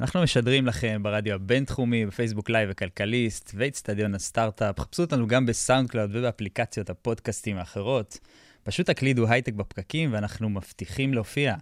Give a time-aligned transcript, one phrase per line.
[0.00, 4.80] אנחנו משדרים לכם ברדיו הבינתחומי, בפייסבוק לייב וכלכליסט, ואיצטדיון הסטארט-אפ.
[4.80, 8.18] חפשו אותנו גם ב SoundCloud ובאפליקציות הפודקאסטים האחרות.
[8.62, 11.54] פשוט תקלידו הייטק בפקקים ואנחנו מבטיחים להופיע.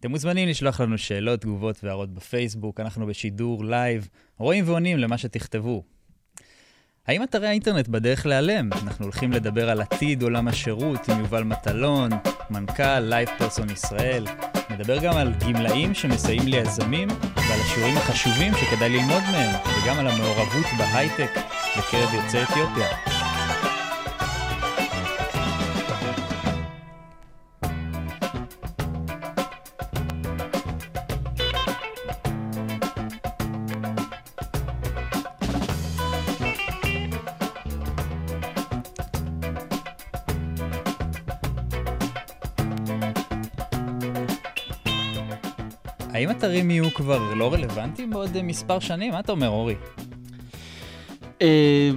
[0.00, 5.82] אתם מוזמנים לשלוח לנו שאלות, תגובות והערות בפייסבוק, אנחנו בשידור לייב, רואים ועונים למה שתכתבו.
[7.06, 8.72] האם אתרי האינטרנט בדרך להיעלם?
[8.72, 12.10] אנחנו הולכים לדבר על עתיד עולם השירות עם יובל מטלון,
[12.50, 14.24] מנכ"ל LivePerson ישראל.
[14.70, 20.66] נדבר גם על גמלאים שמסייעים ליזמים ועל השיעורים החשובים שכדאי ללמוד מהם, וגם על המעורבות
[20.78, 21.30] בהייטק
[21.78, 23.19] בקרב יוצאי אתיופיה.
[46.20, 49.12] האם אתרים יהיו כבר לא רלוונטיים בעוד אה, מספר שנים?
[49.12, 49.74] מה אתה אומר, אורי?
[51.42, 51.90] אה,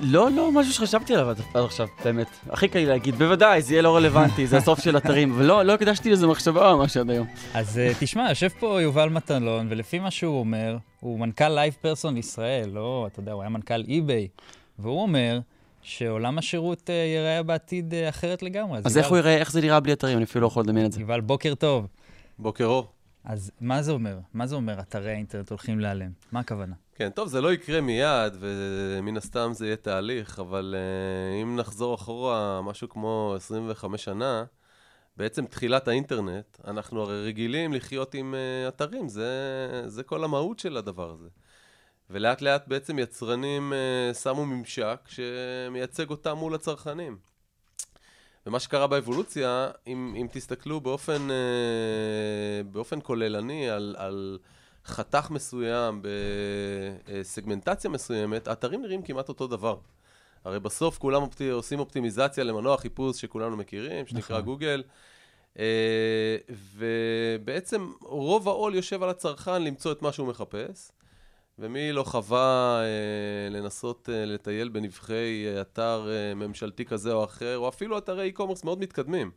[0.00, 2.26] לא, לא משהו שחשבתי עליו עד עכשיו, באמת.
[2.50, 5.62] הכי קל לי להגיד, בוודאי, זה יהיה לא רלוונטי, זה הסוף של אתרים, אבל לא,
[5.62, 7.26] לא הקדשתי לזה מחשבה ממש עד היום.
[7.54, 12.70] אז אה, תשמע, יושב פה יובל מטלון, ולפי מה שהוא אומר, הוא מנכ"ל LivePerson ישראל,
[12.70, 14.28] לא, אתה יודע, הוא היה מנכ"ל eBay,
[14.78, 15.40] והוא אומר
[15.82, 18.80] שעולם השירות אה, ייראה בעתיד אחרת לגמרי.
[18.84, 20.16] אז איך הוא יראה, איך זה נראה בלי אתרים?
[20.16, 21.00] אני אפילו לא יכול לדמיין את זה.
[21.00, 21.86] יובל, בוקר טוב.
[22.38, 22.93] בוקר אור.
[23.24, 24.18] אז מה זה אומר?
[24.34, 26.10] מה זה אומר אתרי האינטרנט הולכים להיעלם?
[26.32, 26.74] מה הכוונה?
[26.94, 31.94] כן, טוב, זה לא יקרה מיד, ומן הסתם זה יהיה תהליך, אבל uh, אם נחזור
[31.94, 34.44] אחורה משהו כמו 25 שנה,
[35.16, 39.28] בעצם תחילת האינטרנט, אנחנו הרי רגילים לחיות עם uh, אתרים, זה,
[39.86, 41.28] זה כל המהות של הדבר הזה.
[42.10, 47.33] ולאט לאט בעצם יצרנים uh, שמו ממשק שמייצג אותם מול הצרכנים.
[48.46, 54.38] ומה שקרה באבולוציה, אם, אם תסתכלו באופן, אה, באופן כוללני על, על
[54.86, 56.02] חתך מסוים
[57.06, 59.76] בסגמנטציה מסוימת, האתרים נראים כמעט אותו דבר.
[60.44, 64.44] הרי בסוף כולם אופטי, עושים אופטימיזציה למנוע חיפוש שכולנו מכירים, שנקרא נכון.
[64.44, 64.82] גוגל.
[65.58, 66.36] אה,
[66.76, 70.92] ובעצם רוב העול יושב על הצרכן למצוא את מה שהוא מחפש.
[71.58, 77.58] ומי לא חווה אה, לנסות אה, לטייל בנבחי אה, אתר אה, ממשלתי כזה או אחר,
[77.58, 79.30] או אפילו אתרי e-commerce מאוד מתקדמים.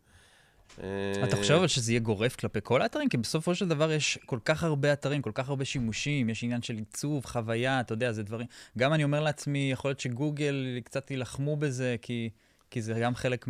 [0.84, 3.10] אה, אתה חושב אבל שזה יהיה גורף כלפי כל האתרים?
[3.10, 6.62] כי בסופו של דבר יש כל כך הרבה אתרים, כל כך הרבה שימושים, יש עניין
[6.62, 8.48] של עיצוב, חוויה, אתה יודע, זה דברים...
[8.78, 12.30] גם אני אומר לעצמי, יכול להיות שגוגל קצת יילחמו בזה, כי,
[12.72, 13.48] כי זה גם חלק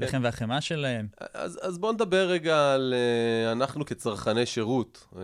[0.00, 1.06] מהלחם והחמאה שלהם.
[1.34, 5.22] אז, אז בואו נדבר רגע על אה, אנחנו כצרכני שירות, אה,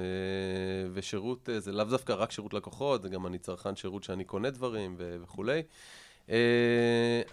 [0.93, 4.51] ושירות אה, זה לאו דווקא רק שירות לקוחות, זה גם אני צרכן שירות שאני קונה
[4.51, 5.63] דברים ו- וכולי.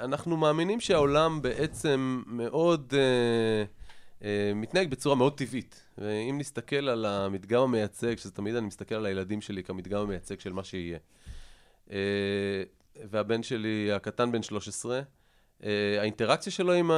[0.01, 2.93] אנחנו מאמינים שהעולם בעצם מאוד
[4.55, 5.85] מתנהג בצורה מאוד טבעית.
[5.97, 10.53] ואם נסתכל על המדגם המייצג, שזה תמיד אני מסתכל על הילדים שלי כמדגם המייצג של
[10.53, 10.97] מה שיהיה.
[13.09, 15.01] והבן שלי הקטן בן 13, אה,
[15.99, 16.97] האינטראקציה שלו עם, אה,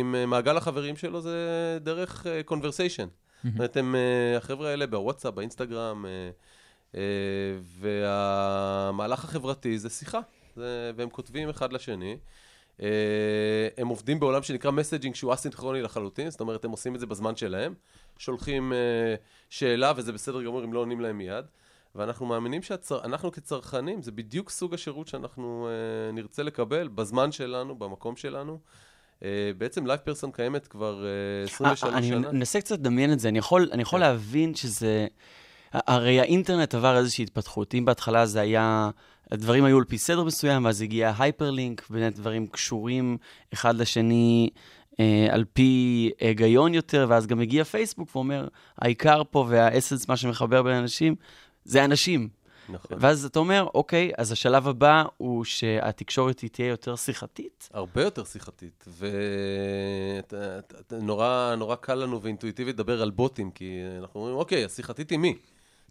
[0.00, 3.08] עם אה, מעגל החברים שלו זה דרך אה, conversation.
[3.44, 6.30] זאת אומרת, הם, אה, החבר'ה האלה בוואטסאפ, באינסטגרם, אה,
[6.94, 7.00] אה,
[7.80, 10.20] והמהלך החברתי זה שיחה,
[10.56, 12.16] זה, והם כותבים אחד לשני.
[12.82, 12.88] אה,
[13.78, 17.36] הם עובדים בעולם שנקרא messaging שהוא אסינכרוני לחלוטין, זאת אומרת, הם עושים את זה בזמן
[17.36, 17.74] שלהם,
[18.18, 19.14] שולחים אה,
[19.50, 21.44] שאלה וזה בסדר גמור אם לא עונים להם מיד.
[21.94, 28.16] ואנחנו מאמינים שאנחנו כצרכנים, זה בדיוק סוג השירות שאנחנו אה, נרצה לקבל בזמן שלנו, במקום
[28.16, 28.58] שלנו.
[29.22, 32.32] אה, בעצם LivePerson קיימת כבר אה, 23 אני שנה.
[32.32, 35.06] מנסה קצת לדמיין את זה, אני יכול, אני יכול להבין שזה...
[35.72, 37.74] הרי האינטרנט עבר איזושהי התפתחות.
[37.74, 38.90] אם בהתחלה זה היה,
[39.30, 43.16] הדברים היו על פי סדר מסוים, ואז הגיע הייפרלינק, באמת דברים קשורים
[43.52, 44.50] אחד לשני
[45.00, 48.48] אה, על פי היגיון יותר, ואז גם הגיע פייסבוק ואומר,
[48.78, 51.14] העיקר פה והאסנס, מה שמחבר בין אנשים,
[51.66, 52.28] זה אנשים.
[52.68, 52.98] נכון.
[53.00, 57.68] ואז אתה אומר, אוקיי, אז השלב הבא הוא שהתקשורת היא תהיה יותר שיחתית.
[57.72, 58.84] הרבה יותר שיחתית,
[60.90, 65.22] ונורא נורא קל לנו ואינטואיטיבית לדבר על בוטים, כי אנחנו אומרים, אוקיי, אז שיחתית עם
[65.22, 65.38] מי?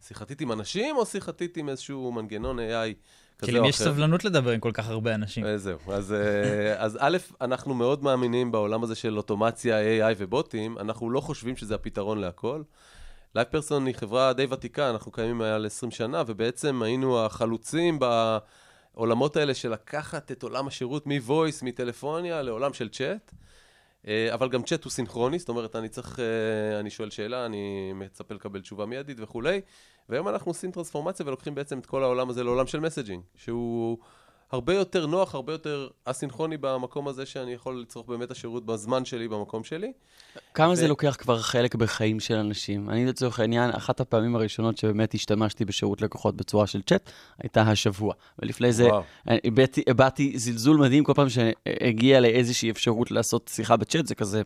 [0.08, 3.46] שיחתית עם אנשים או שיחתית עם איזשהו מנגנון AI כזה או אחר?
[3.46, 5.46] כאילו, אם יש סבלנות לדבר עם כל כך הרבה אנשים.
[5.46, 5.78] אה, זהו.
[5.88, 11.20] אז, אה, אז א', אנחנו מאוד מאמינים בעולם הזה של אוטומציה, AI ובוטים, אנחנו לא
[11.20, 12.62] חושבים שזה הפתרון להכל.
[13.36, 18.00] LivePerson היא חברה די ותיקה, אנחנו קיימים מעל 20 שנה, ובעצם היינו החלוצים
[18.94, 23.32] בעולמות האלה של לקחת את עולם השירות מ-voice, מטלפוניה, לעולם של צ'אט.
[24.08, 27.94] אה, אבל גם צ'אט הוא סינכרוני, זאת אומרת, אני צריך, אה, אני שואל שאלה, אני
[27.96, 29.62] מצפה לקבל תשובה מיידית וכולי.
[30.10, 33.98] והיום אנחנו עושים טרנספורמציה ולוקחים בעצם את כל העולם הזה לעולם של מסג'ינג, שהוא
[34.52, 39.28] הרבה יותר נוח, הרבה יותר אסינכרוני במקום הזה שאני יכול לצרוך באמת השירות בזמן שלי,
[39.28, 39.92] במקום שלי.
[40.54, 42.90] כמה ו- זה לוקח כבר חלק בחיים של אנשים?
[42.90, 47.10] אני לצורך העניין, אחת הפעמים הראשונות שבאמת השתמשתי בשירות לקוחות בצורה של צ'אט,
[47.44, 48.14] הייתה השבוע.
[48.40, 48.88] ולפני זה
[49.26, 54.42] הבעתי, הבעתי זלזול מדהים כל פעם שהגיע לאיזושהי אפשרות לעשות שיחה בצ'אט, זה כזה,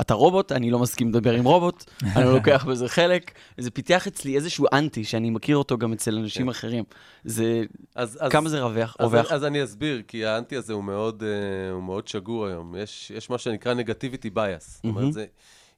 [0.00, 3.32] אתה רובוט, אני לא מסכים לדבר עם רובוט, אני לא לוקח בזה חלק.
[3.58, 6.48] זה פיתח אצלי איזשהו אנטי, שאני מכיר אותו גם אצל אנשים.
[6.48, 6.84] אחרים.
[7.24, 7.62] זה,
[7.94, 8.96] אז, אז, כמה זה רווח?
[8.98, 9.32] אז, רווח?
[9.32, 12.74] אז אני אסביר, כי האנטי הזה הוא מאוד, uh, הוא מאוד שגור היום.
[12.78, 14.60] יש, יש מה שנקרא negativity bias.
[14.60, 14.84] זאת.
[14.84, 15.26] אומרת, זה,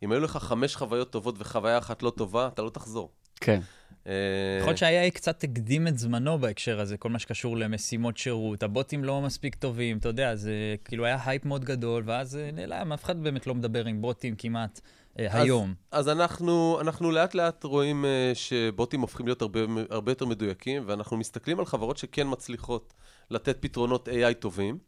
[0.03, 3.11] אם היו לך חמש חוויות טובות וחוויה אחת לא טובה, אתה לא תחזור.
[3.41, 3.61] כן.
[4.09, 4.15] אה,
[4.59, 9.05] יכול להיות שה-AI קצת הקדים את זמנו בהקשר הזה, כל מה שקשור למשימות שירות, הבוטים
[9.05, 10.53] לא מספיק טובים, אתה יודע, זה
[10.85, 14.35] כאילו היה הייפ מאוד גדול, ואז זה נעלם, אף אחד באמת לא מדבר עם בוטים
[14.37, 14.81] כמעט
[15.19, 15.75] אה, אז- היום.
[15.93, 19.61] אז אנחנו, אנחנו לאט לאט רואים אה, שבוטים הופכים להיות הרבה,
[19.91, 22.95] הרבה יותר מדויקים, ואנחנו מסתכלים על חברות שכן מצליחות
[23.31, 24.79] לתת פתרונות AI טובים,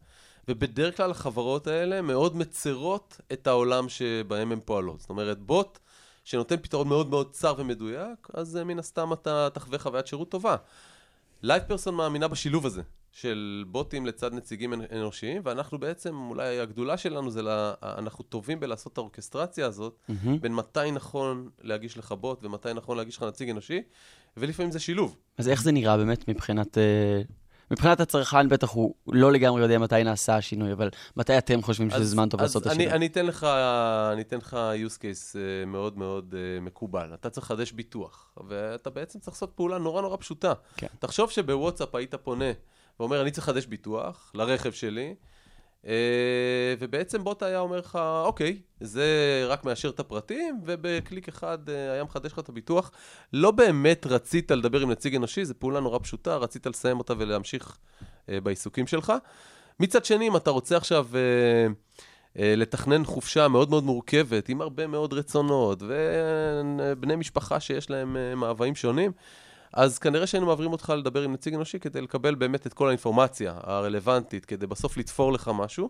[0.47, 4.99] ובדרך כלל החברות האלה מאוד מצרות את העולם שבהם הן פועלות.
[4.99, 5.79] זאת אומרת, בוט
[6.23, 10.55] שנותן פתרון מאוד מאוד צר ומדויק, אז אה, מן הסתם אתה תחווה חוויית שירות טובה.
[11.41, 12.81] LivePerson מאמינה בשילוב הזה,
[13.11, 18.59] של בוטים לצד נציגים אנ- אנושיים, ואנחנו בעצם, אולי הגדולה שלנו זה, לה, אנחנו טובים
[18.59, 20.41] בלעשות את האורכסטרציה הזאת, מהמם.
[20.41, 23.81] בין מתי נכון להגיש לך בוט ומתי נכון להגיש לך נציג אנושי,
[24.37, 25.17] ולפעמים זה שילוב.
[25.37, 26.77] אז איך זה נראה באמת מבחינת...
[27.71, 31.99] מבחינת הצרכן בטח הוא לא לגמרי יודע מתי נעשה השינוי, אבל מתי אתם חושבים שזה
[31.99, 32.91] אז- זמן טוב לעשות את השינוי?
[32.91, 33.43] אני אתן לך,
[34.13, 34.57] אני אתן לך
[34.87, 37.13] use case אה, מאוד מאוד אה, מקובל.
[37.13, 40.53] אתה צריך לחדש ביטוח, ואתה בעצם צריך לעשות פעולה נורא נורא פשוטה.
[40.77, 40.87] כן.
[40.99, 42.51] תחשוב שבוואטסאפ היית פונה
[42.99, 45.15] ואומר, אני צריך לחדש ביטוח לרכב שלי,
[46.79, 49.05] ובעצם בוט היה אומר לך, אוקיי, זה
[49.47, 52.91] רק מאשר את הפרטים, ובקליק אחד אה, היה מחדש לך את הביטוח.
[53.33, 57.77] לא באמת רצית לדבר עם נציג אנושי, זו פעולה נורא פשוטה, רצית לסיים אותה ולהמשיך
[58.29, 59.13] אה, בעיסוקים שלך.
[59.79, 61.19] מצד שני, אם אתה רוצה עכשיו אה,
[62.39, 68.35] אה, לתכנן חופשה מאוד מאוד מורכבת, עם הרבה מאוד רצונות, ובני משפחה שיש להם אה,
[68.35, 69.11] מאוויים שונים,
[69.73, 73.53] אז כנראה שהיינו מעבירים אותך לדבר עם נציג אנושי כדי לקבל באמת את כל האינפורמציה
[73.63, 75.89] הרלוונטית, כדי בסוף לתפור לך משהו,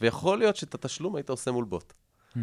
[0.00, 1.92] ויכול להיות שאת התשלום היית עושה מול בוט.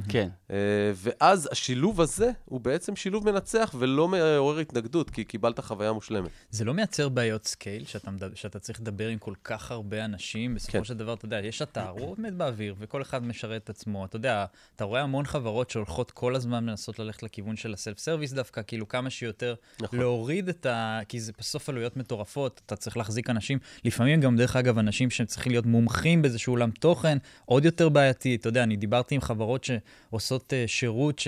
[0.09, 0.29] כן.
[0.51, 0.55] אה,
[0.95, 6.29] ואז השילוב הזה הוא בעצם שילוב מנצח ולא מעורר התנגדות, כי קיבלת חוויה מושלמת.
[6.51, 10.55] זה לא מייצר בעיות scale, שאתה, מדבר, שאתה צריך לדבר עם כל כך הרבה אנשים,
[10.55, 10.83] בסופו כן.
[10.83, 14.05] של דבר, אתה יודע, יש אתר, הוא עומד באוויר, וכל אחד משרת את עצמו.
[14.05, 14.45] אתה יודע,
[14.75, 18.61] אתה רואה המון חברות שהולכות כל הזמן לנסות ללכת לכיוון של ה self service דווקא,
[18.67, 19.99] כאילו כמה שיותר נכון.
[19.99, 20.99] להוריד את ה...
[21.07, 25.27] כי זה בסוף עלויות מטורפות, אתה צריך להחזיק אנשים, לפעמים גם, דרך אגב, אנשים שהם
[25.27, 28.35] צריכים להיות מומחים באיזשהו עולם תוכן, עוד יותר בעייתי.
[28.35, 29.63] אתה יודע, אני דיברתי עם חברות
[30.09, 31.27] שעושות אה, שירות, ש...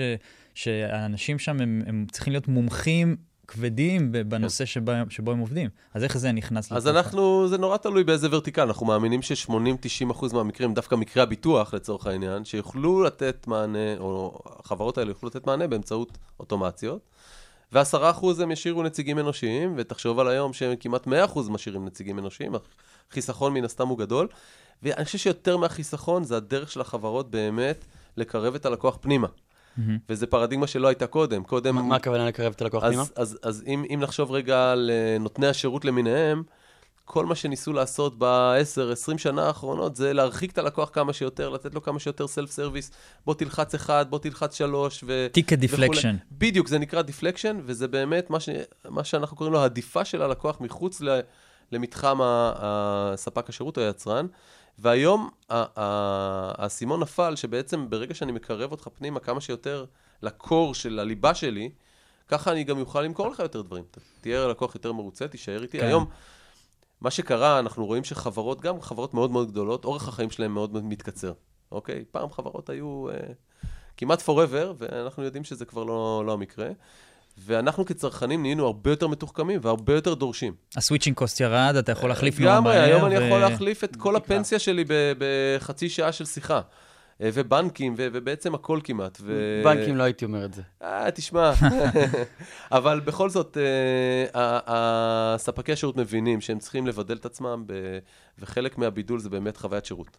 [0.54, 3.16] שהאנשים שם הם, הם צריכים להיות מומחים
[3.48, 5.70] כבדים בנושא שבו, שבו הם עובדים.
[5.94, 10.34] אז איך זה נכנס אז לתוך- אנחנו, זה נורא תלוי באיזה ורטיקל, אנחנו מאמינים ש-80-90%
[10.34, 15.66] מהמקרים, דווקא מקרי הביטוח לצורך העניין, שיוכלו לתת מענה, או החברות האלה יוכלו לתת מענה
[15.66, 17.00] באמצעות אוטומציות,
[17.72, 21.10] ו-10% הם ישאירו נציגים אנושיים, ותחשוב על היום שהם כמעט 100%
[21.50, 22.52] משאירים נציגים אנושיים,
[23.10, 24.28] החיסכון מן הסתם הוא גדול,
[24.82, 27.84] ואני חושב שיותר מהחיסכון זה הדרך של החברות באמת
[28.16, 29.28] לקרב את הלקוח פנימה.
[29.76, 29.98] מהמם.
[30.08, 31.44] וזו פרדיגמה שלא הייתה קודם.
[31.44, 31.88] קודם...
[31.88, 33.02] מה- הכוונה לקרב את הלקוח פנימה?
[33.02, 36.42] אז, אז, אז אם, אם נחשוב רגע על אה, נותני השירות למיניהם,
[37.04, 41.82] כל מה שניסו לעשות ב-10-20 שנה האחרונות זה להרחיק את הלקוח כמה שיותר, לתת לו
[41.82, 42.90] כמה שיותר self service,
[43.26, 45.26] בוא תלחץ אחד, בוא תלחץ שלוש, ו...
[45.32, 45.58] ticket.
[45.58, 46.16] deflection.
[46.32, 48.48] בדיוק, זה נקרא deflection, וזה באמת מה, ש...
[48.88, 51.20] מה שאנחנו קוראים לו ההדיפה של הלקוח מחוץ ל...
[51.72, 54.26] למתחם הספק השירות או היצרן.
[54.78, 59.84] והיום האסימון נפל שבעצם ברגע שאני מקרב אותך פנימה כמה שיותר
[60.22, 61.70] לקור של הליבה שלי,
[62.28, 63.84] ככה אני גם אוכל למכור לך יותר דברים.
[64.20, 65.78] תהיה לקוח יותר מרוצה, תישאר איתי.
[65.78, 65.86] כן.
[65.86, 66.06] היום,
[67.00, 70.84] מה שקרה, אנחנו רואים שחברות, גם חברות מאוד מאוד גדולות, אורך החיים שלהם מאוד מאוד
[70.84, 71.32] מתקצר,
[71.72, 72.04] אוקיי?
[72.10, 73.14] פעם חברות היו אה,
[73.96, 76.68] כמעט forever, ואנחנו יודעים שזה כבר לא, לא המקרה.
[77.38, 80.54] ואנחנו כצרכנים נהיינו הרבה יותר מתוחכמים והרבה יותר דורשים.
[80.76, 82.84] הסוויצ'ינג קוסט ירד, אתה יכול להחליף נורא לגמרי, מהר.
[82.84, 84.84] היום אני ו- יכול להחליף את כל הפנסיה שלי
[85.18, 86.60] בחצי שעה של שיחה.
[87.22, 89.18] אה, ובנקים, ובעצם הכל כמעט.
[89.20, 89.60] ו...
[89.64, 90.62] בנקים לא הייתי אומר את זה.
[90.82, 91.52] אה, תשמע.
[92.72, 93.58] אבל בכל זאת,
[94.34, 97.98] אה, הספקי השירות מבינים שהם צריכים לבדל את עצמם, ב-
[98.38, 100.18] וחלק מהבידול זה באמת חוויית שירות.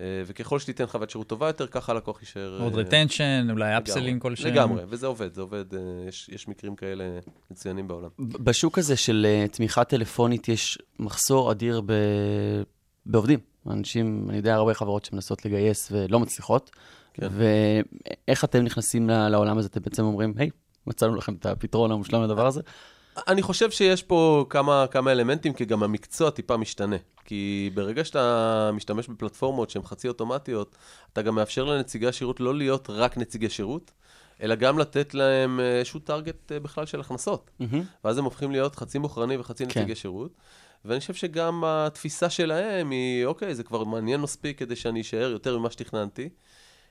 [0.00, 2.58] אה, וככל שתיתן חוות שירות טובה יותר, ככה הלקוח יישאר...
[2.62, 3.78] עוד אה, רטנשן, אולי לגמרי.
[3.78, 4.52] אפסלים כלשהם.
[4.52, 7.04] לגמרי, וזה עובד, זה עובד, אה, יש, יש מקרים כאלה
[7.50, 8.08] מצוינים בעולם.
[8.18, 11.92] בשוק הזה של אה, תמיכה טלפונית יש מחסור אדיר ב...
[13.06, 13.38] בעובדים.
[13.70, 16.70] אנשים, אני יודע הרבה חברות שמנסות לגייס ולא מצליחות.
[17.14, 17.28] כן.
[17.30, 19.68] ואיך אתם נכנסים לעולם הזה?
[19.68, 20.50] אתם בעצם אומרים, היי,
[20.86, 22.60] מצאנו לכם את הפתרון המושלם לדבר הזה?
[23.28, 26.96] אני חושב שיש פה כמה, כמה אלמנטים, כי גם המקצוע טיפה משתנה.
[27.28, 30.76] כי ברגע שאתה משתמש בפלטפורמות שהן חצי אוטומטיות,
[31.12, 33.90] אתה גם מאפשר לנציגי השירות לא להיות רק נציגי שירות,
[34.42, 37.50] אלא גם לתת להם אה, איזשהו טארגט אה, בכלל של הכנסות.
[37.60, 37.84] מהמם.
[38.04, 39.80] ואז הם הופכים להיות חצי מוכרני וחצי כן.
[39.80, 40.32] נציגי שירות.
[40.84, 45.58] ואני חושב שגם התפיסה שלהם היא, אוקיי, זה כבר מעניין מספיק כדי שאני אשאר יותר
[45.58, 46.28] ממה שתכננתי.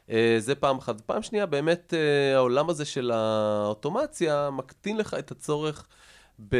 [0.10, 1.02] אה, זה פעם אחת.
[1.02, 1.94] פעם שנייה, באמת
[2.36, 5.88] העולם הזה של האוטומציה מקטין לך את הצורך
[6.40, 6.58] ב...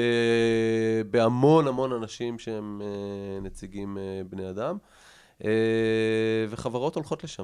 [1.12, 4.78] בהמון המון אנשים שהם אה, נציגים אה, בני אדם,
[5.46, 5.50] אה,
[6.50, 7.44] וחברות הולכות לשם.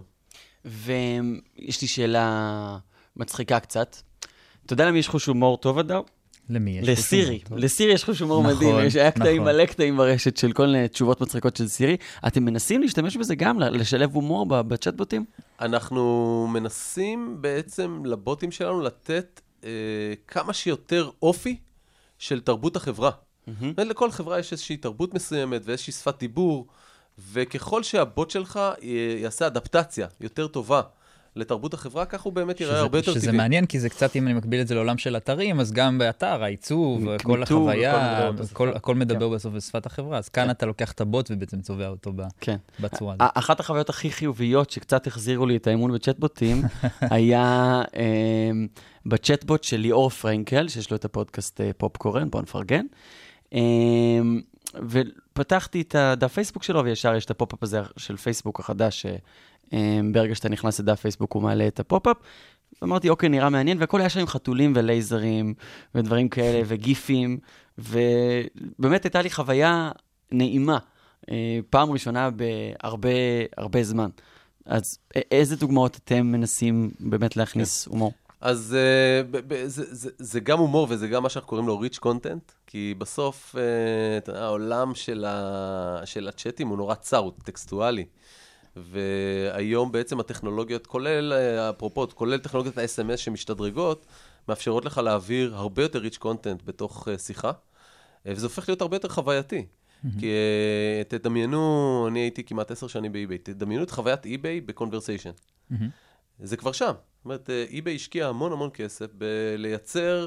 [0.66, 2.78] ויש לי שאלה
[3.16, 3.96] מצחיקה קצת.
[4.66, 6.02] אתה יודע למי יש חוש הומור טוב, אדר?
[6.50, 6.88] למי יש?
[6.88, 7.40] לסירי.
[7.40, 7.64] חוש הומור?
[7.64, 8.88] לסירי יש חוש הומור נכון, מדהים.
[8.88, 9.56] יש היה קטעים, נכון.
[9.56, 11.98] מלא קטעים ברשת של כל מיני תשובות מצחיקות של סירי.
[12.28, 15.26] אתם מנסים להשתמש בזה גם, לשלב הומור ב- בצ'טבוטים?
[15.62, 19.70] אנחנו מנסים בעצם לבוטים שלנו לתת אה,
[20.28, 21.58] כמה שיותר אופי
[22.24, 23.12] של תרבות החברה.
[23.48, 26.68] זאת אומרת, לכל חברה יש איזושהי תרבות מסוימת ואיזושהי שפת דיבור,
[27.32, 28.88] וככל שהבוט שלך י-
[29.22, 30.82] יעשה אדפטציה יותר טובה
[31.36, 33.38] לתרבות החברה, כך הוא באמת ייראה שזה- הרבה יותר שזה טבעי.
[33.38, 36.44] מעניין, כי זה קצת, אם אני מקביל את זה לעולם של אתרים, אז גם באתר,
[36.44, 38.28] העיצוב, כל החוויה.
[38.52, 39.36] הכל- הכל מדבר כן.
[39.36, 40.18] בסוף בשפת החברה.
[40.18, 42.58] אז כאן אתה לוקח את הבוט ובעצם צובע אותו ב- כן.
[42.80, 43.32] בצורה הזאת.
[43.38, 46.62] אחת החוויות הכי חיוביות שקצת החזירו לי את האמון בצ'טבוטים,
[47.02, 47.82] היה
[48.52, 48.68] אמ,
[49.06, 52.86] בצ'טבוט של ליאור פרנקל, שיש לו את הפודקאסט אה, פופקורן, בוא נפרגן.
[53.54, 54.42] אמ,
[54.90, 59.06] ופתחתי את הדף פייסבוק שלו, וישר יש את ה pop-up הזה של פייסבוק החדש,
[59.74, 62.18] שברגע שאתה נכנס לדף פייסבוק הוא מעלה את ה pop-up.
[62.82, 65.54] ואמרתי, אוקיי, נראה מעניין, והכל היה שם עם חתולים ולייזרים
[65.96, 67.38] ודברים כאלה, וגיפים,
[67.78, 69.92] ובאמת הייתה לי חוויה
[70.32, 70.78] נעימה.
[71.32, 73.10] אה, פעם ראשונה בהרבה
[73.58, 74.10] הרבה זמן.
[74.66, 74.98] אז
[75.32, 78.14] איזה דוגמאות אתם מנסים באמת להכניס הומור?
[78.42, 78.78] אז
[79.32, 82.96] ב- זה, זה, זה גם הומור וזה גם מה שאנחנו קוראים לו rich content, כי
[82.98, 83.56] בסוף
[84.28, 88.06] העולם של, ה, של הצ'אטים הוא נורא צר, הוא טקסטואלי.
[88.76, 94.06] והיום בעצם הטכנולוגיות, כולל, אה, אפרופו, כולל טכנולוגיות ה-SMS שמשתדרגות,
[94.48, 97.54] מאפשרות לך להעביר הרבה יותר rich content בתוך uh, שיחה, uh,
[98.26, 99.66] וזה הופך להיות הרבה יותר חווייתי.
[100.20, 100.32] כי
[101.08, 105.32] תדמיינו, אני הייתי כמעט עשר שנים ב eBay, תדמיינו את חוויית eBay ב conversation.
[106.40, 106.92] זה כבר שם.
[107.18, 110.26] זאת אומרת, eBay השקיע המון המון כסף בלייצר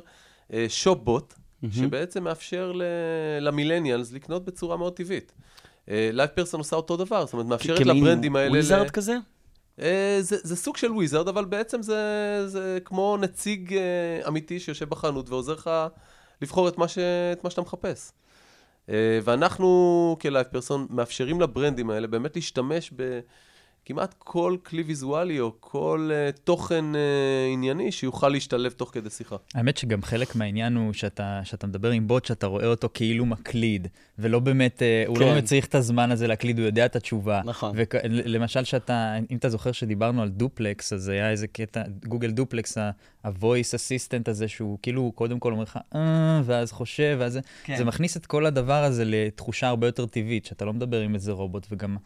[0.68, 1.34] ShopBot,
[1.70, 2.72] שבעצם מאפשר
[3.40, 5.32] ל millennials לקנות בצורה מאוד טבעית.
[5.88, 8.48] LivePerson עושה אותו דבר, זאת אומרת, מאפשרת כמין לברנדים האלה...
[8.48, 9.16] ל- wizard כזה?
[9.80, 14.88] אה, זה, זה סוג של wizard, אבל בעצם זה, זה כמו נציג אה, אמיתי שיושב
[14.88, 15.70] בחנות ועוזר לך
[16.42, 16.98] לבחור את מה, ש,
[17.32, 18.12] את מה שאתה מחפש.
[18.88, 22.92] אה, ואנחנו כ LivePerson מאפשרים לברנדים האלה באמת להשתמש
[23.86, 27.00] בכמעט כל כלי ויזואלי או כל אה, תוכן אה,
[27.52, 29.36] ענייני שיוכל להשתלב תוך כדי שיחה.
[29.54, 33.88] האמת שגם חלק מהעניין הוא שאתה, שאתה מדבר עם בוט, שאתה רואה אותו כאילו מקליד,
[34.18, 35.30] ולא באמת, אה, הוא לא כן.
[35.30, 37.40] באמת צריך את הזמן הזה להקליד, הוא יודע את התשובה.
[37.44, 37.76] נכון.
[37.76, 43.74] ולמשל, שאתה, אם אתה זוכר שדיברנו על דופלקס, אז היה איזה קטע, Google Duplex, ה-voice
[43.74, 47.76] assistant הזה, שהוא כאילו קודם כל אומר לך, אה, ואז חושב, ואז זה, כן.
[47.76, 51.32] זה מכניס את כל הדבר הזה לתחושה הרבה יותר טבעית, שאתה לא מדבר עם איזה
[51.32, 51.96] רובוט, וגם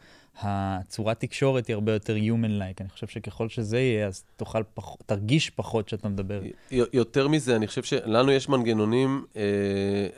[0.42, 2.80] הצורת תקשורת היא הרבה יותר human-like.
[2.80, 6.42] אני חושב שככל שזה יהיה, אז תוכל פח, תרגיש פחות שאתה מדבר.
[6.70, 9.42] יותר מזה, אני חושב שלנו יש מנגנונים אה,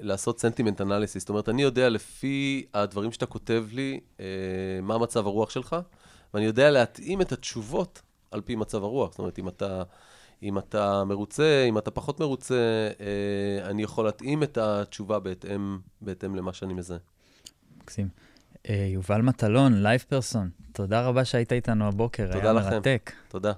[0.00, 1.22] לעשות סנטימנט אנליסיס.
[1.22, 4.26] זאת אומרת, אני יודע לפי הדברים שאתה כותב לי, אה,
[4.82, 5.76] מה מצב הרוח שלך,
[6.34, 9.10] ואני יודע להתאים את התשובות על פי מצב הרוח.
[9.10, 9.82] זאת אומרת, אם אתה,
[10.42, 16.34] אם אתה מרוצה, אם אתה פחות מרוצה, אה, אני יכול להתאים את התשובה בהתאם, בהתאם
[16.34, 16.98] למה שאני מזהה.
[17.82, 18.31] מקסים.
[18.68, 22.70] אה, יובל מטלון, LivePerson, תודה רבה שהיית איתנו הבוקר, תודה היה לכם.
[22.70, 23.12] מרתק.
[23.28, 23.52] תודה.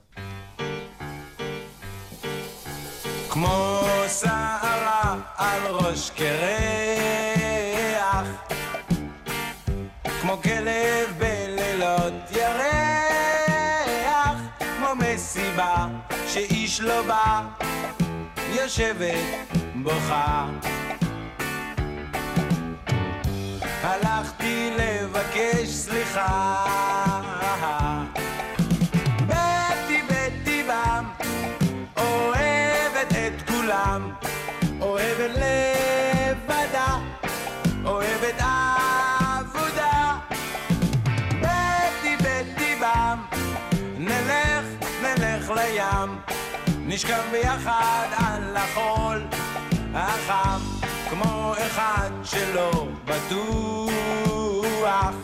[3.30, 3.80] כמו
[4.20, 8.26] שערה על ראש קרח,
[10.20, 15.87] כמו כלב בלילות ירח, כמו מסיבה
[16.28, 17.42] שאיש לא בא,
[18.54, 19.49] יושבת
[19.82, 20.49] בוכה.
[23.84, 26.64] הלכתי לבקש סליחה.
[29.26, 31.04] באתי בטבעם,
[31.96, 34.12] אוהבת את כולם,
[34.80, 36.96] אוהבת לבדה,
[37.84, 40.16] אוהבת עבודה.
[41.40, 43.18] באתי בטבעם,
[43.98, 44.64] נלך,
[45.02, 46.18] נלך לים,
[46.86, 49.26] נשכב ביחד על החול
[49.94, 50.63] החם.
[51.14, 55.14] כמו אחד שלא בטוח.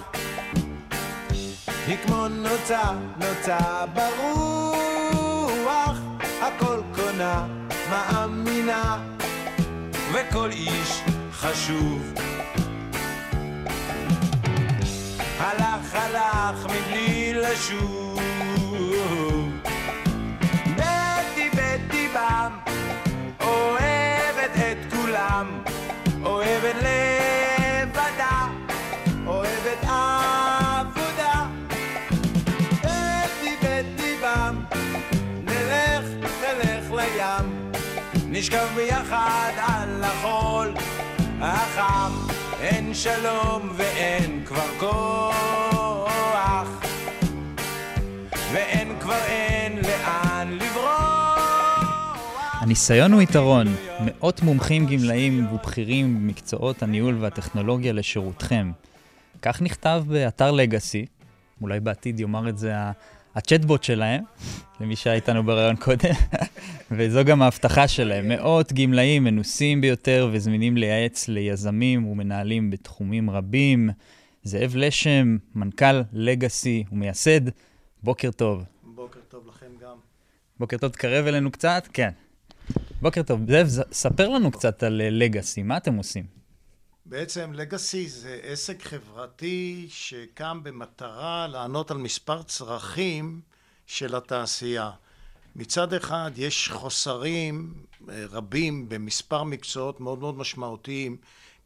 [1.86, 2.82] היא כמו נוצה,
[3.16, 3.58] נוצה
[3.94, 5.96] ברוח,
[6.40, 7.46] הכל קונה,
[7.90, 8.98] מאמינה,
[10.12, 11.00] וכל איש
[11.32, 12.12] חשוב.
[15.38, 18.20] הלך הלך מבלי לשוב.
[20.76, 22.52] בטי בטי בם,
[23.40, 25.62] אוהבת את כולם,
[38.40, 40.74] נשכב ביחד על החול
[41.40, 42.12] החם,
[42.60, 46.68] אין שלום ואין כבר כוח,
[48.52, 52.18] ואין כבר אין לאן לברוח.
[52.60, 53.66] הניסיון הוא יתרון.
[54.00, 58.72] מאות מומחים גמלאים ובכירים במקצועות הניהול והטכנולוגיה לשירותכם.
[59.42, 61.06] כך נכתב באתר לגאסי,
[61.62, 62.72] אולי בעתיד יאמר את זה
[63.34, 64.24] הצ'טבוט שלהם,
[64.80, 66.14] למי שהיה איתנו בריאיון קודם,
[66.96, 68.28] וזו גם ההבטחה שלהם.
[68.28, 73.90] מאות גמלאים מנוסים ביותר וזמינים לייעץ ליזמים ומנהלים בתחומים רבים.
[74.42, 77.40] זאב לשם, מנכ"ל לגאסי ומייסד,
[78.02, 78.64] בוקר טוב.
[78.94, 79.96] בוקר טוב לכם גם.
[80.60, 82.10] בוקר טוב, תקרב אלינו קצת, כן.
[83.02, 83.40] בוקר טוב.
[83.50, 86.39] זאב, ספר לנו קצת על לגאסי, מה אתם עושים?
[87.10, 93.40] בעצם לגאסי זה עסק חברתי שקם במטרה לענות על מספר צרכים
[93.86, 94.90] של התעשייה.
[95.56, 97.74] מצד אחד יש חוסרים
[98.08, 101.16] אה, רבים במספר מקצועות מאוד מאוד משמעותיים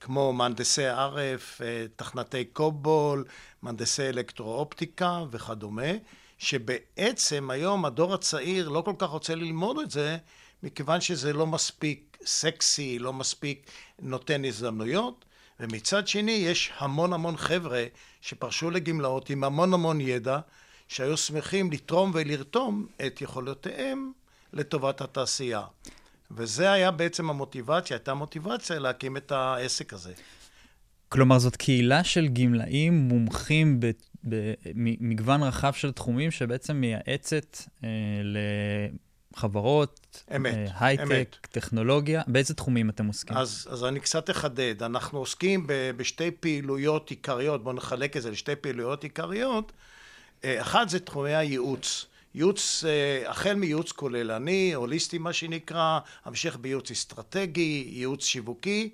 [0.00, 3.24] כמו מהנדסי ערף, אה, תכנתי קובול,
[3.62, 5.92] מהנדסי אלקטרואופטיקה וכדומה,
[6.38, 10.16] שבעצם היום הדור הצעיר לא כל כך רוצה ללמוד את זה
[10.62, 15.24] מכיוון שזה לא מספיק סקסי, לא מספיק נותן הזדמנויות,
[15.60, 17.84] ומצד שני יש המון המון חבר'ה
[18.20, 20.38] שפרשו לגמלאות עם המון המון ידע,
[20.88, 24.12] שהיו שמחים לתרום ולרתום את יכולותיהם
[24.52, 25.62] לטובת התעשייה.
[26.30, 30.12] וזה היה בעצם המוטיבציה, הייתה מוטיבציה להקים את העסק הזה.
[31.08, 33.80] כלומר, זאת קהילה של גמלאים מומחים
[34.24, 37.88] במגוון רחב של תחומים, שבעצם מייעצת אה,
[39.36, 41.36] לחברות, אמת, אה, הייטק, אמת.
[41.50, 42.22] טכנולוגיה.
[42.26, 43.36] באיזה תחומים אתם עוסקים?
[43.36, 44.82] אז, אז אני קצת אחדד.
[44.82, 49.72] אנחנו עוסקים ב, בשתי פעילויות עיקריות, בואו נחלק את זה לשתי פעילויות עיקריות.
[50.44, 52.06] אה, אחת זה תחומי הייעוץ.
[52.34, 58.90] ייעוץ, אה, החל מייעוץ כוללני, הוליסטי מה שנקרא, המשך בייעוץ אסטרטגי, ייעוץ שיווקי,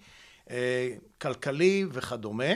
[1.19, 2.53] כלכלי וכדומה.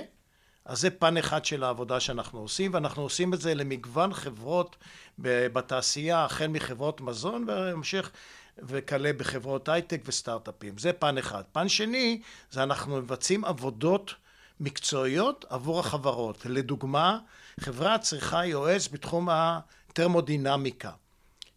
[0.65, 4.77] אז זה פן אחד של העבודה שאנחנו עושים, ואנחנו עושים את זה למגוון חברות
[5.19, 8.11] בתעשייה, החל מחברות מזון והמשך
[8.59, 10.79] וכלה בחברות הייטק וסטארט-אפים.
[10.79, 11.43] זה פן אחד.
[11.53, 14.15] פן שני, זה אנחנו מבצעים עבודות
[14.61, 16.47] מקצועיות עבור החברות.
[16.47, 17.19] לדוגמה,
[17.61, 20.91] חברה צריכה יועץ בתחום הטרמודינמיקה.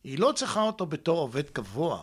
[0.04, 2.02] היא לא צריכה אותו בתור עובד קבוע.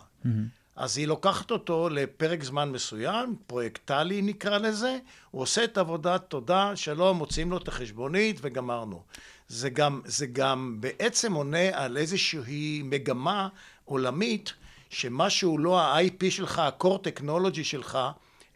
[0.77, 4.99] אז היא לוקחת אותו לפרק זמן מסוים, פרויקטלי נקרא לזה,
[5.31, 9.03] הוא עושה את עבודת תודה, שלום, מוציאים לו את החשבונית וגמרנו.
[9.49, 13.49] זה גם, זה גם בעצם עונה על איזושהי מגמה
[13.85, 14.53] עולמית,
[14.91, 17.99] שמשהו לא ה-IP שלך, ה-core technology שלך,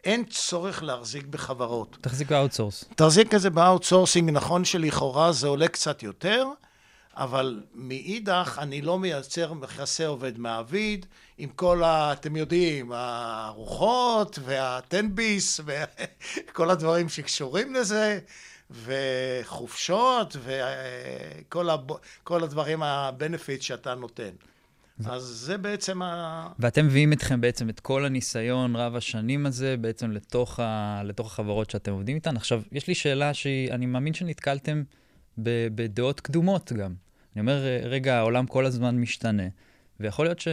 [0.03, 1.97] אין צורך להחזיק בחברות.
[2.01, 2.85] תחזיק ב outsource.
[2.95, 6.45] תחזיק את זה ב outsourcing, נכון שלכאורה זה עולה קצת יותר,
[7.19, 11.05] אבל מאידך אני לא מייצר יחסי עובד מעביד
[11.37, 12.13] עם כל ה...
[12.13, 18.19] אתם יודעים, הארוחות והתן ביס וכל הדברים שקשורים לזה,
[18.71, 21.87] וחופשות וכל הב...
[22.23, 24.31] כל הדברים, הבנפיט שאתה נותן.
[25.05, 26.47] אז זה בעצם ה...
[26.59, 31.01] ואתם מביאים אתכם בעצם את כל הניסיון רב השנים הזה בעצם לתוך, ה...
[31.03, 32.37] לתוך החברות שאתם עובדים איתן.
[32.37, 34.83] עכשיו, יש לי שאלה שאני מאמין שנתקלתם
[35.43, 35.67] ב...
[35.75, 37.08] בדעות קדומות גם.
[37.39, 39.43] אני אומר, רגע, העולם כל הזמן משתנה.
[39.99, 40.47] ויכול להיות ש...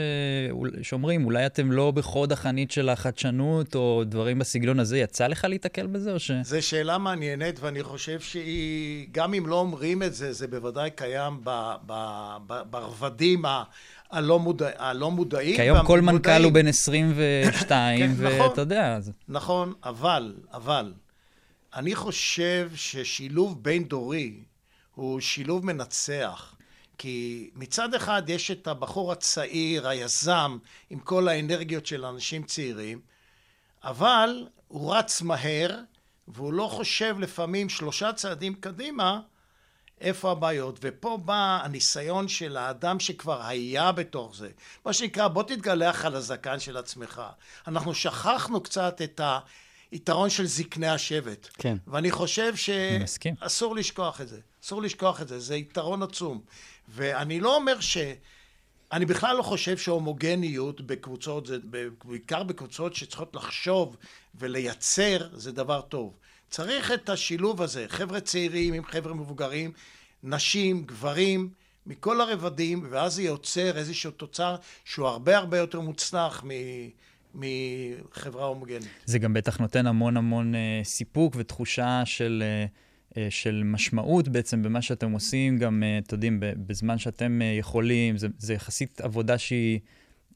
[0.82, 4.98] שאומרים, אולי אתם לא בחוד החנית של החדשנות, או דברים בסגנון הזה.
[4.98, 6.30] יצא לך להתקל בזה, או ש...
[6.42, 11.40] זו שאלה מעניינת, ואני חושב שהיא, גם אם לא אומרים את זה, זה בוודאי קיים
[11.44, 11.92] ב, ב,
[12.46, 13.62] ב, ברבדים ה,
[14.10, 15.56] הלא, מודע, הלא מודעים.
[15.56, 16.44] כי היום כל מנכ"ל.
[16.44, 18.40] הוא בן 22, כן, נכון.
[18.40, 19.12] ואתה יודע, אז...
[19.28, 20.92] נכון, אבל, אבל,
[21.74, 24.34] אני חושב ששילוב בין-דורי
[24.94, 26.55] הוא שילוב מנצח.
[26.98, 30.58] כי מצד אחד יש את הבחור הצעיר, היזם,
[30.90, 33.00] עם כל האנרגיות של אנשים צעירים,
[33.84, 35.80] אבל הוא רץ מהר,
[36.28, 39.20] והוא לא חושב לפעמים שלושה צעדים קדימה,
[40.00, 44.50] איפה הבעיות, ופה בא הניסיון של האדם שכבר היה בתוך זה.
[44.84, 47.22] מה שנקרא, בוא תתגלח על הזקן של עצמך.
[47.66, 49.20] אנחנו שכחנו קצת את
[49.90, 51.48] היתרון של זקני השבט.
[51.58, 51.76] כן.
[51.86, 52.56] ואני חושב.
[52.56, 54.40] שאסור לשכוח את זה.
[54.64, 56.40] אסור לשכוח את זה, זה יתרון עצום.
[56.88, 57.96] ואני לא אומר ש...
[58.92, 61.56] אני בכלל לא חושב שהומוגניות בקבוצות, זה
[62.04, 63.96] בעיקר בקבוצות שצריכות לחשוב
[64.34, 66.16] ולייצר, זה דבר טוב.
[66.50, 69.72] צריך את השילוב הזה, חבר'ה צעירים עם חבר'ה מבוגרים,
[70.22, 71.50] נשים, גברים,
[71.86, 76.50] מכל הרבדים, ואז זה יוצר איזשהו תוצר שהוא הרבה הרבה יותר מוצלח מ...
[77.34, 78.88] מחברה הומוגנית.
[79.04, 82.66] זה גם בטח נותן המון המון אה, סיפוק ותחושה של, אה,
[83.30, 88.28] של משמעות בעצם במה שאתם עושים, גם, אה, אתם יודעים, בזמן שאתם אה, יכולים, זה,
[88.38, 89.80] זה יחסית עבודה שהיא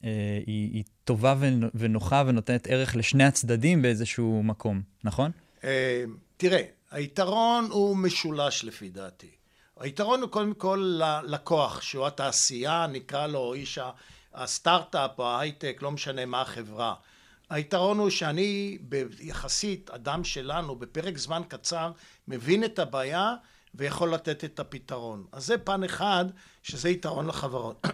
[0.03, 5.31] אה, היא, היא טובה ונ- ונוחה ונותנת ערך לשני הצדדים באיזשהו מקום, נכון?
[5.63, 6.03] אה,
[6.37, 9.29] תראה, היתרון הוא משולש לפי דעתי.
[9.79, 13.79] היתרון הוא קודם כל ללקוח, שהוא התעשייה, נקרא לו איש
[14.33, 16.93] הסטארט-אפ או ההייטק, לא משנה מה החברה.
[17.49, 18.77] היתרון הוא שאני,
[19.19, 21.91] יחסית, אדם שלנו, בפרק זמן קצר,
[22.31, 23.35] מבין את הבעיה
[23.75, 25.25] ויכול לתת את הפתרון.
[25.31, 26.25] אז זה פן אחד,
[26.63, 27.85] שזה יתרון לחברות.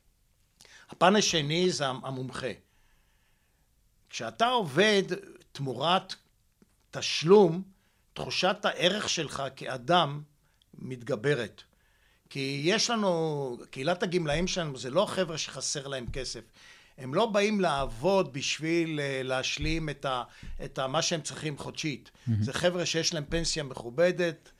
[0.90, 2.52] הפן השני זה המומחה.
[4.10, 5.02] כשאתה עובד
[5.52, 6.14] תמורת
[6.90, 7.62] תשלום,
[8.12, 10.22] תחושת הערך שלך כאדם
[10.74, 11.62] מתגברת.
[12.30, 16.40] כי יש לנו, קהילת הגמלאים שלנו זה לא חבר'ה שחסר להם כסף.
[17.00, 20.22] הם לא באים לעבוד בשביל אה, להשלים את, ה,
[20.64, 22.10] את ה, מה שהם צריכים חודשית.
[22.10, 22.32] Mm-hmm.
[22.40, 24.50] זה חבר'ה שיש להם פנסיה מכובדת,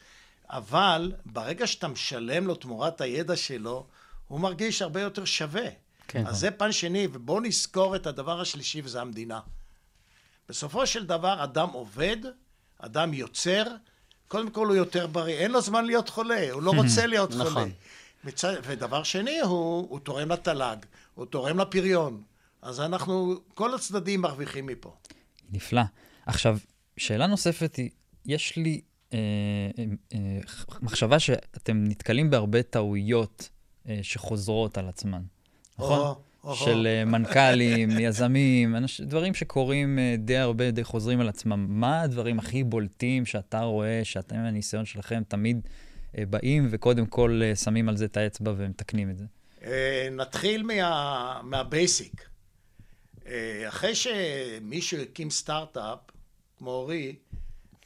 [0.50, 3.86] אבל ברגע שאתה משלם לו תמורת הידע שלו,
[4.28, 5.66] הוא מרגיש הרבה יותר שווה.
[6.08, 6.26] כן.
[6.26, 9.40] אז זה פן שני, ובואו נזכור את הדבר השלישי, וזה המדינה.
[10.48, 12.16] בסופו של דבר, אדם עובד,
[12.78, 13.64] אדם יוצר,
[14.28, 17.52] קודם כל הוא יותר בריא, אין לו זמן להיות חולה, הוא לא רוצה להיות נכון.
[17.52, 17.66] חולה.
[18.24, 20.76] מצד, ודבר שני, הוא, הוא תורם לתל"ג,
[21.14, 22.22] הוא תורם לפריון.
[22.62, 24.96] אז אנחנו, כל הצדדים מרוויחים מפה.
[25.50, 25.82] נפלא.
[26.26, 26.58] עכשיו,
[26.96, 27.90] שאלה נוספת היא,
[28.26, 28.80] יש לי
[29.12, 29.18] אה,
[29.78, 30.40] אה, אה,
[30.82, 33.48] מחשבה שאתם נתקלים בהרבה טעויות
[33.88, 35.22] אה, שחוזרות על עצמן,
[35.78, 35.98] נכון?
[35.98, 41.28] או, או, של אה, מנכ"לים, יזמים, אנש, דברים שקורים אה, די הרבה, די חוזרים על
[41.28, 41.66] עצמם.
[41.68, 45.60] מה הדברים הכי בולטים שאתה רואה, שאתם, מהניסיון שלכם, תמיד
[46.18, 49.24] אה, באים וקודם כל אה, שמים על זה את האצבע ומתקנים את זה?
[49.64, 52.29] אה, נתחיל מה, מהבייסיק.
[53.30, 55.98] אה, אחרי שמישהו הקים סטארט-אפ,
[56.58, 57.16] כמו אורי,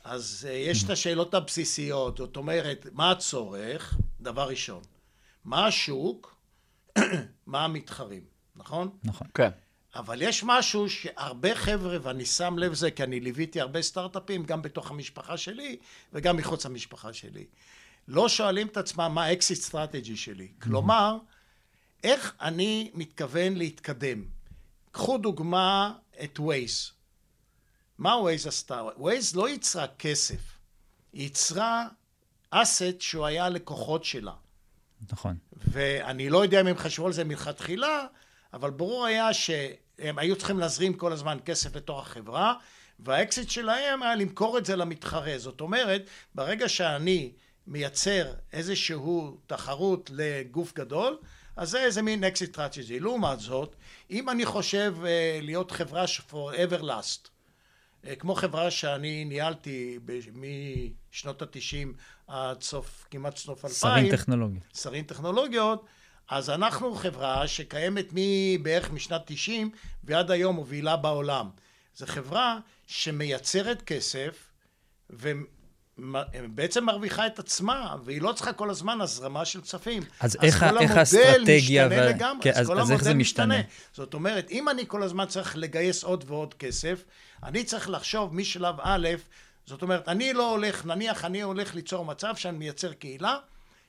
[0.04, 2.16] אז אה, יש את השאלות הבסיסיות.
[2.16, 3.96] זאת אומרת, מה הצורך?
[4.20, 4.82] דבר ראשון.
[5.44, 6.36] מה השוק?
[7.46, 8.22] מה המתחרים,
[8.56, 8.90] נכון?
[9.04, 9.26] נכון.
[9.34, 9.50] כן.
[9.94, 14.62] אבל יש משהו שהרבה חבר'ה, ואני שם לב לזה כי אני ליוויתי הרבה סטארט-אפים, גם
[14.62, 15.76] בתוך המשפחה שלי
[16.12, 17.46] וגם מחוץ למשפחה שלי.
[18.08, 20.48] לא שואלים את עצמם מה ה exit strategy שלי.
[20.62, 21.18] כלומר,
[22.04, 24.24] איך אני מתכוון להתקדם.
[24.94, 25.92] קחו דוגמה
[26.24, 26.92] את Waze.
[27.98, 28.82] מה Waze עשתה?
[28.98, 30.58] Waze לא יצרה כסף,
[31.12, 31.88] היא יצרה
[32.50, 34.32] asset שהוא היה לקוחות שלה.
[35.12, 35.36] נכון.
[35.52, 38.06] ואני לא יודע אם הם חשבו על זה מלכתחילה,
[38.52, 42.54] אבל ברור היה שהם היו צריכים להזרים כל הזמן כסף לתוך החברה,
[42.98, 45.38] והאקזיט שלהם היה למכור את זה למתחרה.
[45.38, 46.02] זאת אומרת,
[46.34, 47.32] ברגע שאני
[47.66, 51.18] מייצר איזשהו תחרות לגוף גדול,
[51.56, 53.00] אז זה איזה מין exit strategy.
[53.00, 53.76] לעומת זאת,
[54.10, 57.28] אם אני חושב אה, להיות חברה ש- for ever last,
[58.06, 60.20] אה, כמו חברה שאני ניהלתי ב-
[61.12, 61.94] משנות התשעים
[62.26, 63.80] עד סוף, כמעט סוף אלפיים.
[64.06, 64.60] שרים טכנולוגיה.
[64.74, 65.84] שרים טכנולוגיות,
[66.28, 69.70] אז אנחנו חברה שקיימת מבערך משנת 90
[70.04, 71.50] ועד היום מובילה בעולם.
[71.96, 74.50] זו חברה שמייצרת כסף
[75.98, 80.02] ובעצם מרוויחה את עצמה, והיא לא צריכה כל הזמן הזרמה של כספים.
[80.20, 83.02] אז איך כל איך המודל האסטרטגיה משתנה וה- לגמרי, כן, אז אז- כל אז איך
[83.02, 83.54] זה המודל משתנה?
[83.92, 87.04] זאת אומרת, אם אני כל הזמן צריך לגייס עוד ועוד כסף,
[87.42, 89.08] אני צריך לחשוב משלב א',
[89.66, 93.36] זאת אומרת, אני לא הולך, נניח אני הולך ליצור מצב שאני מייצר קהילה,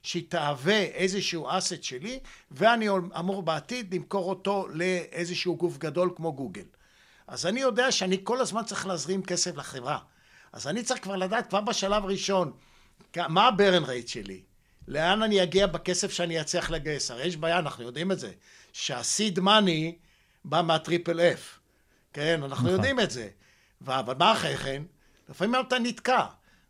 [0.04, 2.20] שהיא תהווה איזשהו אסט שלי,
[2.52, 2.88] ואני
[3.20, 6.62] אמור בעתיד למכור אותו לאיזשהו גוף גדול כמו גוגל.
[7.28, 9.98] אז אני יודע שאני כל הזמן צריך להזרים כסף לחברה.
[10.56, 12.52] אז אני צריך כבר לדעת כבר בשלב ראשון,
[13.18, 14.41] מה הברן רייט שלי?
[14.88, 17.12] לאן אני אגיע בכסף שאני אצליח לגייס?
[17.12, 18.32] הרי יש בעיה, אנחנו יודעים את זה,
[18.74, 19.96] שהסיד מאני
[20.46, 21.60] בא מהטריפל אף.
[22.13, 22.70] כן, אנחנו נכון.
[22.70, 23.30] יודעים את זה.
[23.88, 24.84] אבל מה אחרי כן?
[25.30, 26.26] לפעמים אתה נתקע.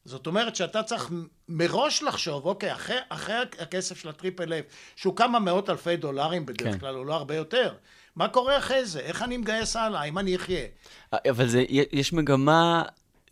[0.05, 1.09] זאת אומרת שאתה צריך
[1.49, 6.73] מראש לחשוב, אוקיי, אחרי, אחרי הכסף של הטריפל אף, שהוא כמה מאות אלפי דולרים בדרך
[6.73, 6.79] כן.
[6.79, 7.73] כלל, הוא לא הרבה יותר.
[8.15, 8.99] מה קורה אחרי זה?
[8.99, 10.03] איך אני מגייס הלאה?
[10.03, 10.65] אם אני אחיה?
[11.29, 12.83] אבל זה, יש מגמה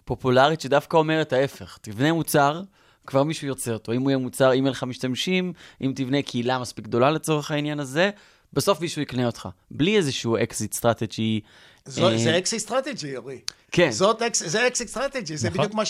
[0.06, 1.78] פופולרית שדווקא אומרת ההפך.
[1.82, 2.62] תבנה מוצר,
[3.08, 3.92] כבר מישהו יוצר אותו.
[3.94, 7.80] אם הוא יהיה מוצר, אם יהיה לך משתמשים, אם תבנה קהילה מספיק גדולה לצורך העניין
[7.80, 8.10] הזה,
[8.54, 9.50] בסוף מישהו יקנה אותך.
[9.72, 11.42] בלי איזשהו exit strategy.
[11.86, 13.40] זו- אה, זה exit strategy, אורי.
[13.72, 13.92] כן.
[13.92, 15.62] זאת זה exit strategy, זה נכון.
[15.62, 15.82] בדיוק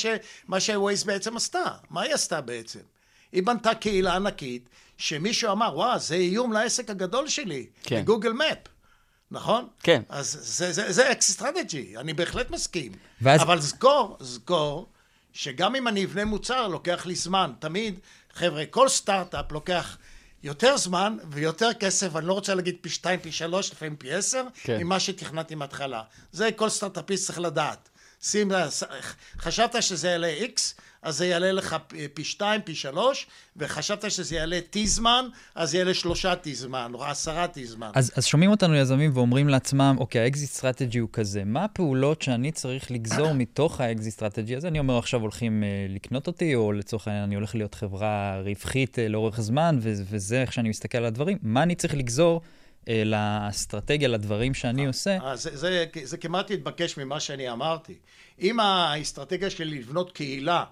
[0.47, 1.59] מה ש Waze בעצם עשתה.
[1.89, 2.79] מה היא עשתה בעצם?
[3.31, 8.01] היא בנתה קהילה ענקית, שמישהו אמר, וואו, זה איום לעסק הגדול שלי, כן.
[8.01, 8.57] ב Google Map.
[9.33, 9.67] נכון?
[9.83, 10.01] כן.
[10.09, 12.91] אז זה, זה, זה exit strategy, אני בהחלט מסכים.
[13.21, 14.87] ואז- אבל זכור, זכור,
[15.33, 17.51] שגם אם אני אבנה מוצר, לוקח לי זמן.
[17.59, 17.99] תמיד,
[18.33, 19.97] חבר'ה, כל סטארט-אפ לוקח
[20.43, 24.43] יותר זמן ויותר כסף, אני לא רוצה להגיד פי שתיים, פי שלוש, לפעמים פי עשר,
[24.63, 24.77] כן.
[24.83, 26.01] ממה שתכננתי מההתחלה.
[26.31, 27.89] זה כל סטארט-אפיסט צריך לדעת.
[28.21, 28.51] שים,
[29.39, 30.61] חשבת שזה יעלה X,
[31.03, 35.73] אז זה יעלה לך פי- פי שתיים, פי שלוש, וחשבת שזה יעלה T זמן, אז
[35.75, 37.91] יעלה שלושה T זמן, או עשרה T זמן.
[37.93, 42.21] אז, אז שומעים אותנו יזמים ואומרים לעצמם, אוקיי, ה exit strategy הוא כזה, מה הפעולות
[42.21, 44.67] שאני צריך לגזור מתוך ה exit strategy הזה?
[44.67, 48.99] אני אומר, עכשיו הולכים אה, לקנות אותי, או לצורך העניין, אני הולך להיות חברה רווחית
[48.99, 51.37] אה, לאורך זמן, ו- וזה איך שאני מסתכל על הדברים.
[51.41, 52.41] מה אני צריך לגזור
[52.89, 55.17] אה, לאסטרטגיה, לדברים שאני עושה?
[55.21, 57.93] אה, זה, זה, זה כמעט התבקש ממה שאני אמרתי.
[58.41, 60.63] אם האסטרטגיה שלי לבנות קהילה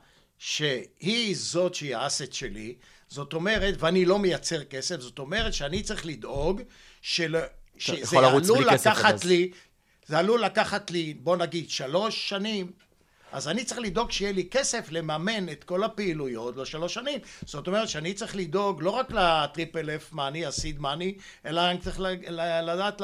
[0.44, 2.76] שהיא זאת שהיא האסט שלי,
[3.08, 6.62] זאת אומרת, ואני לא מייצר כסף, זאת אומרת שאני צריך לדאוג
[7.02, 7.36] של...
[7.78, 9.26] שזה עלול לקחת.
[9.26, 9.52] לי,
[10.06, 12.72] זה עלול לקחת לי, בוא נגיד, שלוש שנים,
[13.32, 17.20] אז אני צריך לדאוג שיהיה לי כסף לממן את כל הפעילויות לשלוש שנים.
[17.46, 21.16] זאת אומרת שאני צריך לדאוג לא רק לטריפל אף מאני, הסיד מאני,
[21.46, 22.00] אלא אני צריך
[22.64, 23.02] לדעת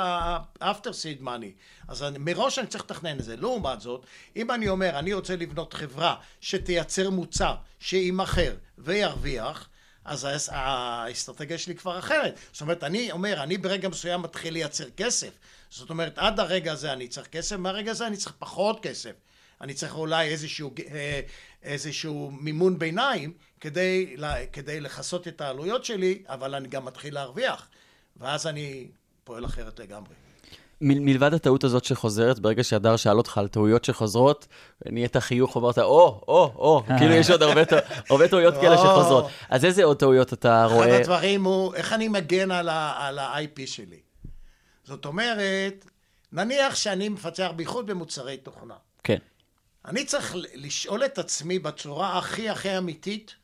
[0.62, 1.52] לאפטר סיד מאני.
[1.88, 3.36] אז אני, מראש אני צריך לתכנן את זה.
[3.36, 9.70] לעומת זאת, אם אני אומר, אני רוצה לבנות חברה שתייצר מוצר, שיימכר וירוויח,
[10.06, 12.40] אז האס- האסטרטגיה שלי כבר אחרת.
[12.52, 15.30] זאת אומרת, אני אומר, אני ברגע מסוים מתחיל לייצר כסף.
[15.70, 19.12] זאת אומרת, עד הרגע הזה אני צריך כסף, מהרגע הזה אני צריך פחות כסף.
[19.62, 21.20] אני צריך אולי איזשהו, אה,
[21.64, 24.16] איזשהו מימון ביניים כדי,
[24.54, 27.68] כדי לכסות את העלויות שלי, אבל אני גם מתחיל להרוויח.
[28.18, 28.88] ואז אני
[29.24, 30.14] פועל אחרת לגמרי.
[30.82, 34.48] מ- מלבד הטעות הזאת שחוזרת, ברגע שהדר שאל אותך על טעויות שחוזרות,
[34.86, 37.62] נהיית חיוך, אמרת, או, או, או, כאילו יש עוד הרבה
[38.10, 38.78] הרבה טעויות כאלה.
[38.78, 39.26] שחוזרות.
[39.50, 40.98] אז איזה עוד טעויות אתה אחד רואה?
[40.98, 44.00] הדברים הוא, איך אני מגן על ה- על ה-IP שלי.
[44.84, 45.86] זאת אומרת,
[46.32, 48.76] נניח שאני מפצח בייחוד במוצרי תוכנה.
[49.04, 49.18] כן.
[49.88, 53.36] אני צריך לשאול את עצמי בצורה הכי הכי אמיתית,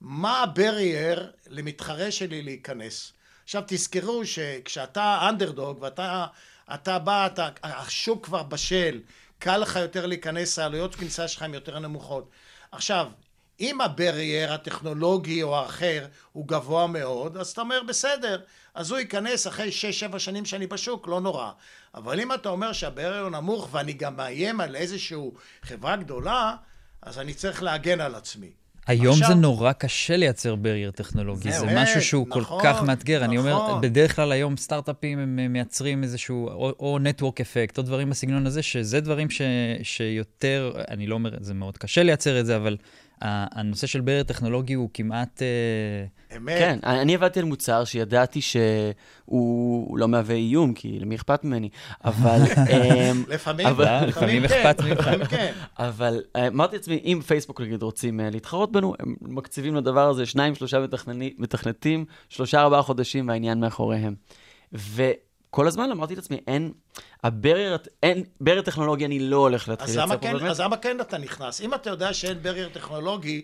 [0.00, 3.12] מה הברייר למתחרה שלי להיכנס.
[3.44, 6.26] עכשיו תזכרו שכשאתה אנדרדוג ואתה
[6.74, 9.00] אתה בא, אתה, השוק כבר בשל,
[9.38, 12.30] קל לך יותר להיכנס, העלויות כניסה שלך הן יותר נמוכות.
[12.72, 13.10] עכשיו,
[13.60, 18.40] אם הברייר הטכנולוגי או האחר הוא גבוה מאוד, אז אתה אומר בסדר,
[18.74, 19.70] אז הוא ייכנס אחרי
[20.14, 21.50] 6-7 שנים שאני בשוק, לא נורא.
[21.94, 25.18] אבל אם אתה אומר שהברייר הוא נמוך ואני גם מאיים על איזושהי
[25.62, 26.54] חברה גדולה,
[27.02, 28.50] אז אני צריך להגן על עצמי.
[28.86, 32.82] היום עכשיו- זה נורא קשה לייצר ברייר טכנולוגי, זה זה משהו שהוא כל נכון, כך
[32.82, 33.24] מאתגר.
[33.24, 33.80] אני אומר, נכון.
[33.80, 38.46] בדרך כלל היום סטארט-אפים הם אה, מייצרים איזשהו, או- או נטוורק אפקט, או דברים בסגנון
[38.46, 39.42] הזה, שזה דברים ש,
[39.82, 42.76] שיותר, אני לא אומר, זה מאוד קשה לייצר את זה, אבל
[43.24, 45.42] הנושא של barrier טכנולוגי הוא כמעט...
[45.42, 46.58] אה, אמת.
[46.58, 51.68] כן, אני עבדתי על מוצר שידעתי שהוא לא מהווה איום, כי למי אכפת ממני,
[52.04, 52.38] אבל...
[52.72, 53.66] אמ, לפעמים,
[54.06, 55.30] לפעמים כן, אכפת ממך.
[55.30, 55.52] כן.
[55.78, 60.26] אבל אה, אמרתי לעצמי, אם פייסבוק נגיד רוצים אה, להתחרות בנו, הם מקציבים לדבר הזה
[60.26, 60.78] שניים, שלושה
[61.38, 64.14] מתכנתים, שלושה, ארבעה חודשים והעניין מאחוריהם.
[65.52, 66.72] וכל הזמן אמרתי לעצמי, אין,
[67.24, 70.50] ה barrier, אין, barrier טכנולוגי אני לא הולך להתחיל אז לייצר פה כן, באמת.
[70.50, 71.60] אז למה כן אתה נכנס?
[71.60, 73.42] אם אתה יודע שאין barrier טכנולוגי,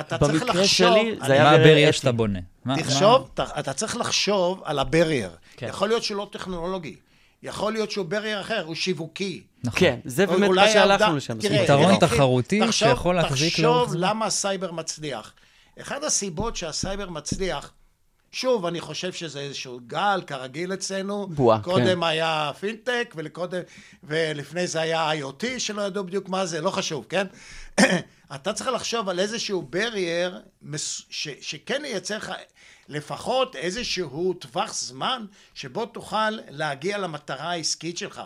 [0.00, 0.48] אתה צריך לחשוב...
[0.48, 1.96] במקרה שלי, זה היה מה ה barrier אתי.
[1.98, 2.38] שאתה בונה?
[2.64, 5.30] מה- תחשוב, אתה, אתה צריך לחשוב על ה barrier.
[5.56, 5.66] כן.
[5.68, 6.96] יכול להיות שהוא לא טכנולוגי.
[7.42, 9.42] יכול להיות שהוא barrier אחר, הוא שיווקי.
[9.64, 9.80] נכון.
[9.80, 11.38] כן, זה באמת מה שהלכנו לשם.
[11.38, 14.02] תראה, יתרון תראה, תחרותי תחשוב- שיכול להחזיק לאורך תחשוב.
[14.04, 15.32] למה הסייבר מצליח.
[15.80, 17.72] אחת הסיבות שהסייבר מצליח,
[18.36, 21.26] שוב, אני חושב שזה איזשהו גל, כרגיל אצלנו.
[21.26, 22.02] בועה, קודם כן.
[22.02, 23.60] היה פינטק, ולקודם,
[24.04, 27.26] ולפני זה היה IoT, שלא ידעו בדיוק מה זה, לא חשוב, כן?
[28.34, 30.40] אתה צריך לחשוב על איזשהו ברייר
[30.76, 32.32] ש, שכן ייצר לך
[32.88, 38.22] לפחות איזשהו טווח זמן שבו תוכל להגיע למטרה העסקית שלך.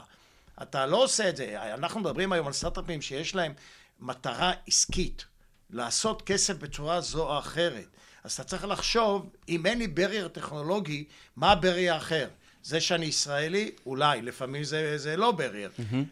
[0.62, 1.75] אתה לא עושה את זה.
[1.75, 3.53] אנחנו מדברים היום על סטארט-אפים שיש להם
[4.01, 5.25] מטרה עסקית,
[5.70, 7.87] לעשות כסף בצורה זו או אחרת.
[8.24, 11.04] אז אתה צריך לחשוב, אם אין לי ברייר טכנולוגי,
[11.37, 12.28] מה ה barrier האחר?
[12.62, 15.70] זה שאני ישראלי, אולי, לפעמים זה, זה לא barrier,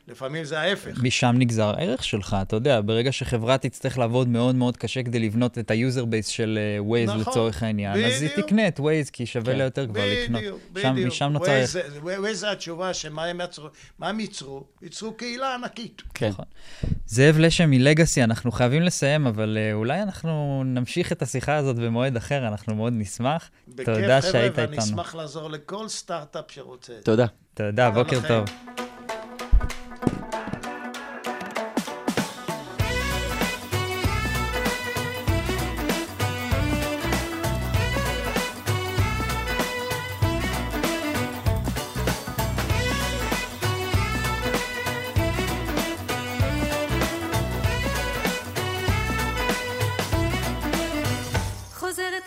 [0.08, 0.98] לפעמים זה ההפך.
[1.02, 5.58] משם נגזר הערך שלך, אתה יודע, ברגע שחברה תצטרך לעבוד מאוד מאוד קשה כדי לבנות
[5.58, 8.46] את ה user base של אה, Waze נכון, לצורך העניין, אז היא בדיוק.
[8.46, 9.58] תקנה את Waze, כי שווה כן.
[9.58, 10.40] לה יותר כבר לקנות.
[10.40, 11.06] בדיוק, שם, בדיוק.
[11.12, 11.70] משם נוצר ערך.
[11.76, 14.64] Waze- Waze זה התשובה שמה הם יצרו, מה הם ייצרו?
[14.82, 16.02] ייצרו קהילה ענקית.
[16.14, 16.28] כן.
[16.28, 16.44] נכון.
[17.06, 22.16] זאב לשם מלגאסי, אנחנו חייבים לסיים, אבל אה, אולי אנחנו נמשיך את השיחה הזאת במועד
[22.16, 23.50] אחר, אנחנו מאוד נשמח.
[23.68, 23.84] בכיף,
[24.20, 24.78] חבר'ה, ואני.
[24.78, 25.88] אשמח לעזור לכל
[26.38, 26.92] סטארט-אפ שרוצה.
[27.04, 27.26] תודה.
[27.54, 28.28] תודה, תודה בוקר לכם.
[28.28, 28.44] טוב.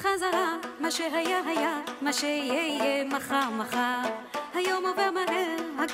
[0.01, 4.00] חזרה, מה שהיה היה, מה שיהיה יהיה מחר מחר.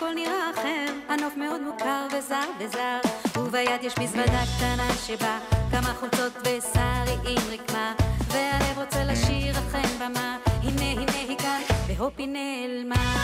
[0.08, 3.00] הכל נראה אחר, הנוף מאוד מוכר וזר וזר.
[3.38, 5.39] וביד יש מזוודה קטנה שבה
[5.72, 7.93] כמה חולצות ושרי עם רקמה.
[8.28, 13.15] והלב רוצה לשיר אכן במה, הנה הנה היא כאן, והופ היא נעלמה.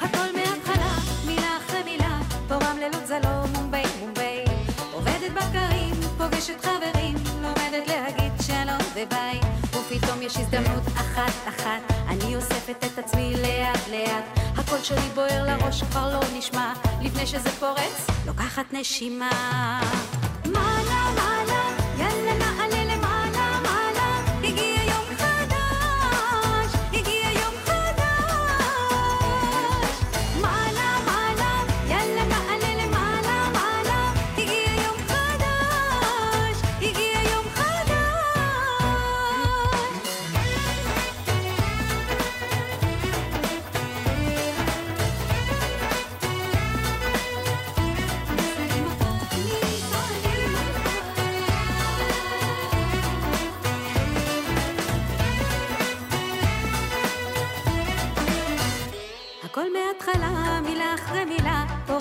[0.00, 0.92] הכל מההתחלה,
[1.26, 4.44] מילה אחרי מילה, פה רמללות זה לא מומביי, מומביי.
[4.92, 9.57] עובדת בקרים, פוגשת חברים, לומדת להגיד שלום וביי.
[9.90, 14.24] ופתאום יש הזדמנות אחת-אחת, אני אוספת את עצמי לאט-לאט.
[14.56, 16.72] הקול שלי בוער לראש, כבר לא נשמע,
[17.02, 19.80] לפני שזה פורץ, לוקחת נשימה.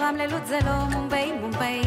[0.08, 1.82] פה רמללות זה לא מומביי, מומביי.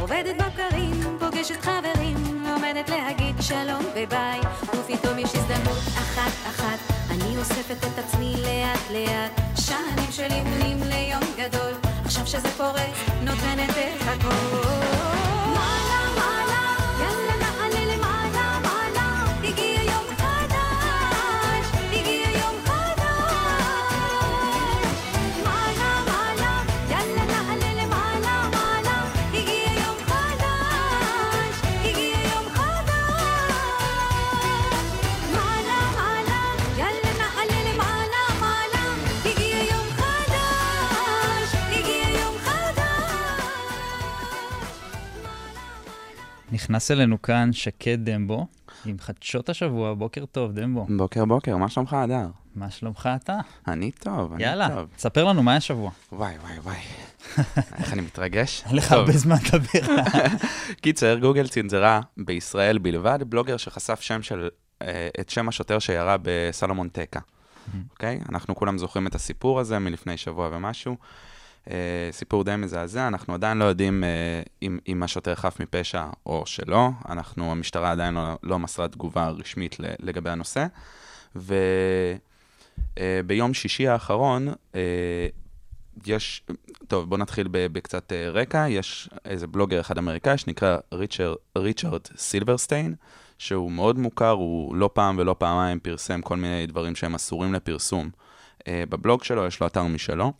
[0.00, 4.40] עובדת בבקרים, פוגשת חברים, לומדת להגיד שלום וביי.
[4.62, 6.78] ופתאום יש הזדמנות אחת-אחת,
[7.10, 9.40] אני אוספת את עצמי לאט-לאט.
[9.56, 11.72] שנים של אימונים ליום גדול,
[12.04, 15.19] עכשיו שזה פורץ, נותנת את הכל.
[46.70, 48.46] נכנס אלינו כאן שקד דמבו,
[48.86, 50.86] עם חדשות השבוע, בוקר טוב, דמבו.
[50.96, 52.26] בוקר בוקר, מה שלומך, הדר?
[52.54, 53.38] מה שלומך אתה?
[53.68, 54.88] אני טוב, אני יאללה, טוב.
[54.96, 55.90] תספר לנו מה השבוע.
[56.12, 56.76] וואי, וואי, וואי.
[57.78, 58.62] איך אני מתרגש?
[58.66, 58.92] אין לך.
[58.92, 59.94] הרבה זמן לדבר.
[60.82, 64.48] קיצר, גוגל צנזרה בישראל בלבד בלוגר שחשף שם של,
[64.82, 67.20] אה, את שם השוטר שירה בסלומון טקה.
[67.90, 68.20] אוקיי?
[68.28, 70.96] אנחנו כולם זוכרים את הסיפור הזה מלפני שבוע ומשהו.
[71.70, 76.42] אה, סיפור די מזעזע, אנחנו עדיין לא יודעים אה, אם, אם השוטר חף מפשע או
[76.46, 76.88] שלא.
[77.08, 80.66] אנחנו, המשטרה עדיין לא, לא מסרה תגובה רשמית לגבי הנושא.
[82.96, 85.28] וביום שישי האחרון, אה,
[86.06, 86.42] יש,
[86.88, 88.66] טוב, בואו נתחיל בקצת אה, רקע.
[88.68, 92.94] יש איזה בלוגר אחד אמריקאי שנקרא ריצ'רד, ריצ'רד סילברסטיין,
[93.38, 98.10] שהוא מאוד מוכר, הוא לא פעם ולא פעמיים פרסם כל מיני דברים שהם אסורים לפרסום.
[98.68, 100.32] אה, בבלוג שלו יש לו אתר משלו,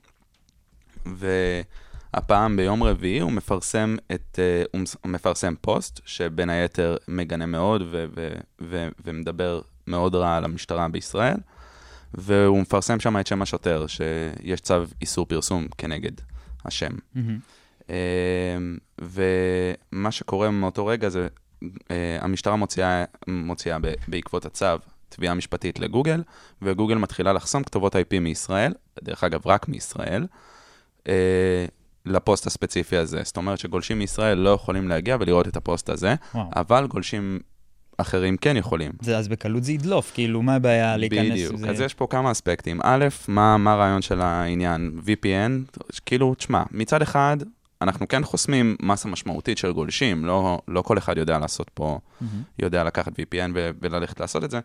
[1.06, 8.04] והפעם ביום רביעי הוא מפרסם, את, אה, הוא מפרסם פוסט, שבין היתר מגנה מאוד ו-
[8.16, 11.36] ו- ו- ומדבר מאוד רע על המשטרה בישראל.
[12.14, 16.12] והוא מפרסם שם את שם השוטר, שיש צו איסור פרסום כנגד
[16.64, 16.92] השם.
[17.88, 17.94] אמ,
[19.00, 21.28] ומה שקורה מאותו רגע זה,
[21.90, 24.66] אה, המשטרה מוציאה, מוציאה בעקבות הצו
[25.08, 26.22] תביעה משפטית לגוגל,
[26.62, 30.26] וגוגל מתחילה לחסום כתובות IP מישראל, דרך אגב, רק מישראל,
[31.08, 31.64] אה,
[32.06, 33.20] לפוסט הספציפי הזה.
[33.24, 36.50] זאת אומרת שגולשים מישראל לא יכולים להגיע ולראות את הפוסט הזה, וואו.
[36.56, 37.38] אבל גולשים
[37.98, 38.92] אחרים כן יכולים.
[39.02, 41.30] זה אז בקלות זה ידלוף, כאילו, מה הבעיה להיכנס?
[41.30, 42.80] בדיוק, זה- אז יש פה כמה אספקטים.
[42.82, 45.00] א', מה, מה הרעיון של העניין?
[45.06, 47.36] VPN, כאילו, תשמע, מצד אחד,
[47.82, 52.42] אנחנו כן חוסמים מסה משמעותית של גולשים, לא, לא כל אחד יודע לעשות פה, מהמם.
[52.58, 54.60] יודע לקחת VPN ו- וללכת לעשות את זה,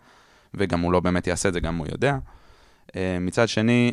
[0.54, 2.18] וגם הוא לא באמת יעשה את זה, גם הוא יודע.
[2.96, 3.92] אה, מצד שני,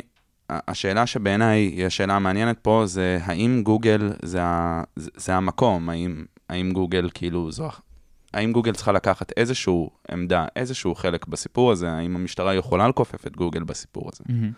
[0.49, 6.25] השאלה שבעיניי היא השאלה המעניינת פה, זה האם גוגל זה, ה, זה, זה המקום, האם,
[6.49, 7.69] האם גוגל כאילו זו...
[8.33, 13.35] האם גוגל צריכה לקחת איזשהו עמדה, איזשהו חלק בסיפור הזה, האם המשטרה יכולה לכופף את
[13.35, 14.23] גוגל בסיפור הזה?
[14.29, 14.51] מהמם.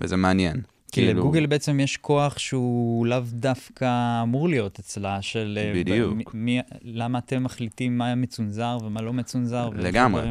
[0.00, 0.60] וזה מעניין.
[0.94, 5.58] כי לגוגל בעצם יש כוח שהוא לאו דווקא אמור להיות אצלה, של...
[5.60, 6.34] אה, בדיוק.
[6.34, 10.22] ב- מי, למה אתם מחליטים מה מצונזר ומה לא מצונזר, לגמרי.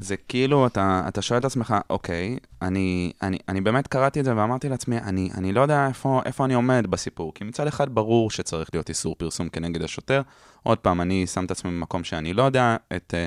[0.00, 4.36] זה כאילו, אתה, אתה שואל את עצמך, אוקיי, אני, אני, אני באמת קראתי את זה
[4.36, 8.30] ואמרתי לעצמי, אני, אני לא יודע איפה, איפה אני עומד בסיפור, כי מצד אחד ברור
[8.30, 10.22] שצריך להיות איסור פרסום כנגד השוטר.
[10.62, 13.26] עוד פעם, אני שם את עצמי במקום שאני לא יודע את, אה,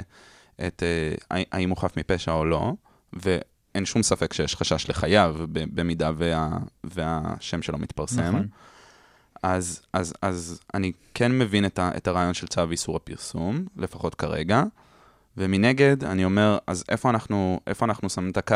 [0.67, 0.83] את,
[1.31, 2.73] אה, האם הוא חף מפשע או לא,
[3.75, 6.49] ואין שום ספק שיש חשש לחייו במידה וה,
[6.83, 8.21] והשם שלו מתפרסם.
[8.21, 8.47] נכון.
[9.43, 14.15] אז, אז, אז אני כן מבין את, ה, את הרעיון של צו איסור הפרסום, לפחות
[14.15, 14.63] כרגע,
[15.37, 18.55] ומנגד, אני אומר, אז איפה אנחנו, איפה אנחנו שמים את הקו?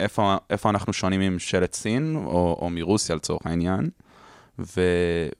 [0.00, 3.90] איפה, איפה אנחנו שונים מממשלת סין, או, או מרוסיה לצורך העניין,
[4.58, 4.80] ו,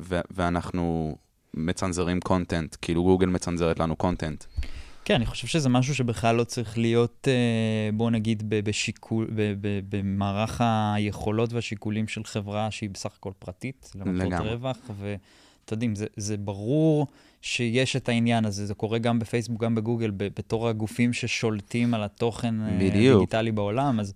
[0.01, 1.17] ו, ואנחנו
[1.55, 4.45] מצנזרים קונטנט, כאילו גוגל מצנזרת לנו קונטנט.
[5.05, 9.31] כן, אני חושב שזה משהו שבכלל לא צריך להיות, אה, בוא נגיד, בשיקול,
[9.89, 10.61] במערך
[10.95, 14.47] היכולות והשיקולים של חברה שהיא בסך הכל פרטית, למטרות.
[14.47, 17.07] רווח, ואתה יודעים, זה, זה ברור
[17.43, 22.63] שיש את העניין הזה, זה קורה גם בפייסבוק, גם בגוגל, בתור הגופים ששולטים על התוכן
[22.63, 23.17] אה, בדיוק.
[23.17, 24.15] הדיגיטלי בעולם, אז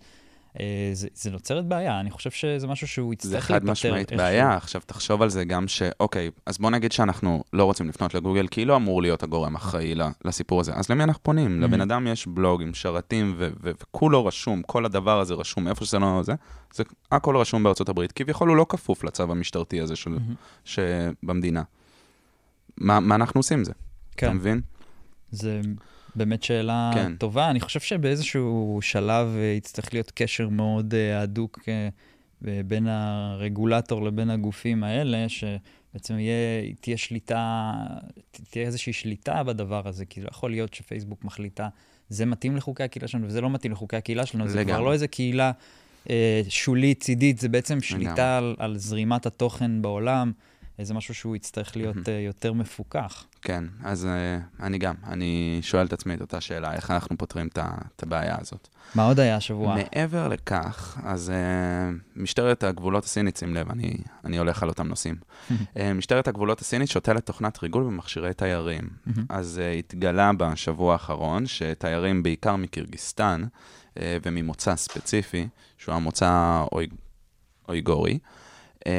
[0.92, 3.54] זה, זה נוצרת בעיה, אני חושב שזה משהו שהוא יצטרך זה להיפטר.
[3.54, 4.12] חד משמעית.
[4.12, 4.56] בעיה.
[4.56, 5.82] עכשיו, תחשוב על זה גם ש...
[6.00, 9.54] אוקיי, אז בוא נגיד שאנחנו לא רוצים לפנות לגוגל, כי היא לא אמור להיות הגורם
[9.56, 10.72] האחראי ל- לסיפור הזה.
[10.74, 11.58] אז למי אנחנו פונים?
[11.60, 11.64] Mhm.
[11.64, 15.84] לבן אדם יש בלוג עם שרתים, ו- ו- וכולו רשום, כל הדבר הזה רשום, איפה
[15.84, 16.34] שזה לא זה,
[16.74, 18.12] זה הכל רשום בארצות הברית.
[18.12, 20.10] כביכול הוא לא כפוף לצו המשטרתי הזה של...
[20.10, 20.34] מהמם.
[20.64, 21.62] שבמדינה.
[22.78, 23.72] מה, מה אנחנו עושים עם זה?
[24.16, 24.26] כן.
[24.26, 24.60] אתה מבין?
[25.30, 25.60] זה
[26.16, 27.16] באמת שאלה כן.
[27.16, 27.50] טובה.
[27.50, 31.88] אני חושב שבאיזשהו שלב אה, יצטרך להיות קשר מאוד אה, הדוק אה,
[32.66, 37.72] בין הרגולטור לבין הגופים האלה, שבעצם יהיה, תהיה שליטה,
[38.50, 41.68] תהיה איזושהי שליטה בדבר הזה, כי לא יכול להיות שפייסבוק מחליטה,
[42.08, 44.80] זה מתאים לחוקי הקהילה שלנו וזה לא מתאים לחוקי הקהילה שלנו, זה כבר.
[44.80, 45.52] לא איזה קהילה
[46.10, 47.80] אה, שולית, צידית, זה בעצם.
[47.80, 50.32] שליטה על, על זרימת התוכן בעולם.
[50.82, 53.26] זה משהו שהוא יצטרך להיות אה, יותר מפוקח.
[53.44, 57.48] כן, אז uh, אני גם, אני שואל את עצמי את אותה שאלה, איך אנחנו פותרים
[57.56, 58.68] את הבעיה הזאת.
[58.94, 59.76] מה עוד היה השבוע?
[59.76, 65.16] מעבר לכך, אז uh, משטרת הגבולות הסינית, שים לב, אני, אני הולך על אותם נושאים.
[65.50, 65.54] uh,
[65.94, 68.88] משטרת הגבולות הסינית שותלת תוכנת ריגול במכשירי תיירים.
[69.28, 73.44] אז התגלה בשבוע האחרון שתיירים בעיקר מקירגיסטן
[73.96, 76.86] וממוצא ספציפי, שהוא המוצא אוי,
[77.68, 78.18] אויגורי,
[78.86, 78.92] אה,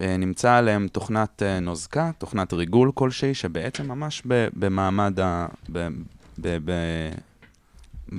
[0.00, 5.46] נמצא עליהם תוכנת אה, נוזקה, תוכנת ריגול כלשהי, שבעצם ממש ב- במעמד ה...
[5.72, 5.88] ב-
[6.40, 7.14] ב- ב-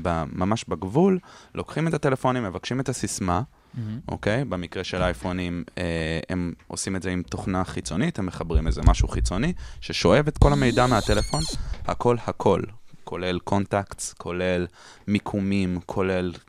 [0.02, 1.20] ב- ממש בגבול,
[1.56, 3.42] לוקחים את הטלפונים, מבקשים את הסיסמה,
[3.74, 4.00] מהמם.
[4.08, 4.46] אוקיי?
[4.46, 9.08] במקרה של האייפונים, אה, הם עושים את זה עם תוכנה חיצונית, הם מחברים איזה משהו
[9.08, 11.42] חיצוני, ששואב את כל המידע מהטלפון,
[11.88, 12.62] הכל הכל,
[13.04, 14.68] כולל קונטקטס, כולל
[15.08, 16.40] מיקומים, כולל אה,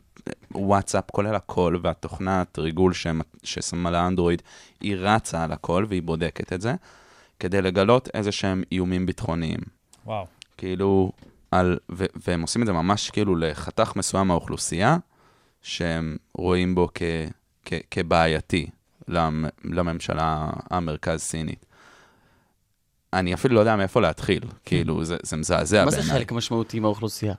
[0.55, 2.93] וואטסאפ, כולל הכל, והתוכנת ריגול
[3.43, 4.41] ששמה לאנדרואיד,
[4.81, 6.73] היא רצה על הכל והיא בודקת את זה,
[7.39, 9.59] כדי לגלות איזה שהם איומים ביטחוניים.
[10.05, 10.25] וואו.
[10.57, 11.11] כאילו,
[11.51, 14.97] על, ו, והם עושים את זה ממש כאילו לחתך מסוים מהאוכלוסייה,
[15.61, 17.01] שהם רואים בו כ,
[17.65, 18.67] כ, כבעייתי
[19.07, 21.65] למ, לממשלה המרכז-סינית.
[23.13, 26.15] אני אפילו לא יודע מאיפה להתחיל, כאילו, זה, זה מזעזע מה זה בעיניי.
[26.17, 27.33] חלק משמעותי מהאוכלוסייה?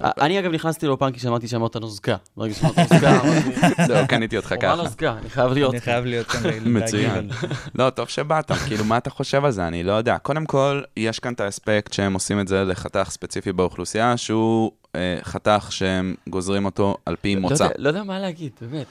[0.00, 2.16] אני אגב נכנסתי לא פעם כי שמעתי שאמרת נוזקה.
[2.36, 4.74] ברגע שאמרת נוזקה, אמרתי, זהו, קניתי אותך ככה.
[4.74, 5.72] נוזקה, אני חייב להיות.
[5.72, 7.30] אני חייב להיות כאן להגיב מצוין.
[7.74, 9.66] לא, טוב שבאת, כאילו, מה אתה חושב על זה?
[9.66, 10.18] אני לא יודע.
[10.18, 15.18] קודם כל, יש כאן את האספקט שהם עושים את זה לחתך ספציפי באוכלוסייה, שהוא אה,
[15.22, 17.68] חתך שהם גוזרים אותו על פי לא מוצא.
[17.78, 18.86] לא יודע מה להגיד, באמת.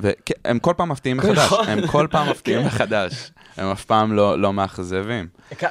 [0.00, 1.68] והם כל פעם מפתיעים מחדש, נכון.
[1.68, 2.66] הם כל פעם מפתיעים כן.
[2.66, 3.32] מחדש.
[3.56, 5.28] הם אף פעם לא לא מאכזבים.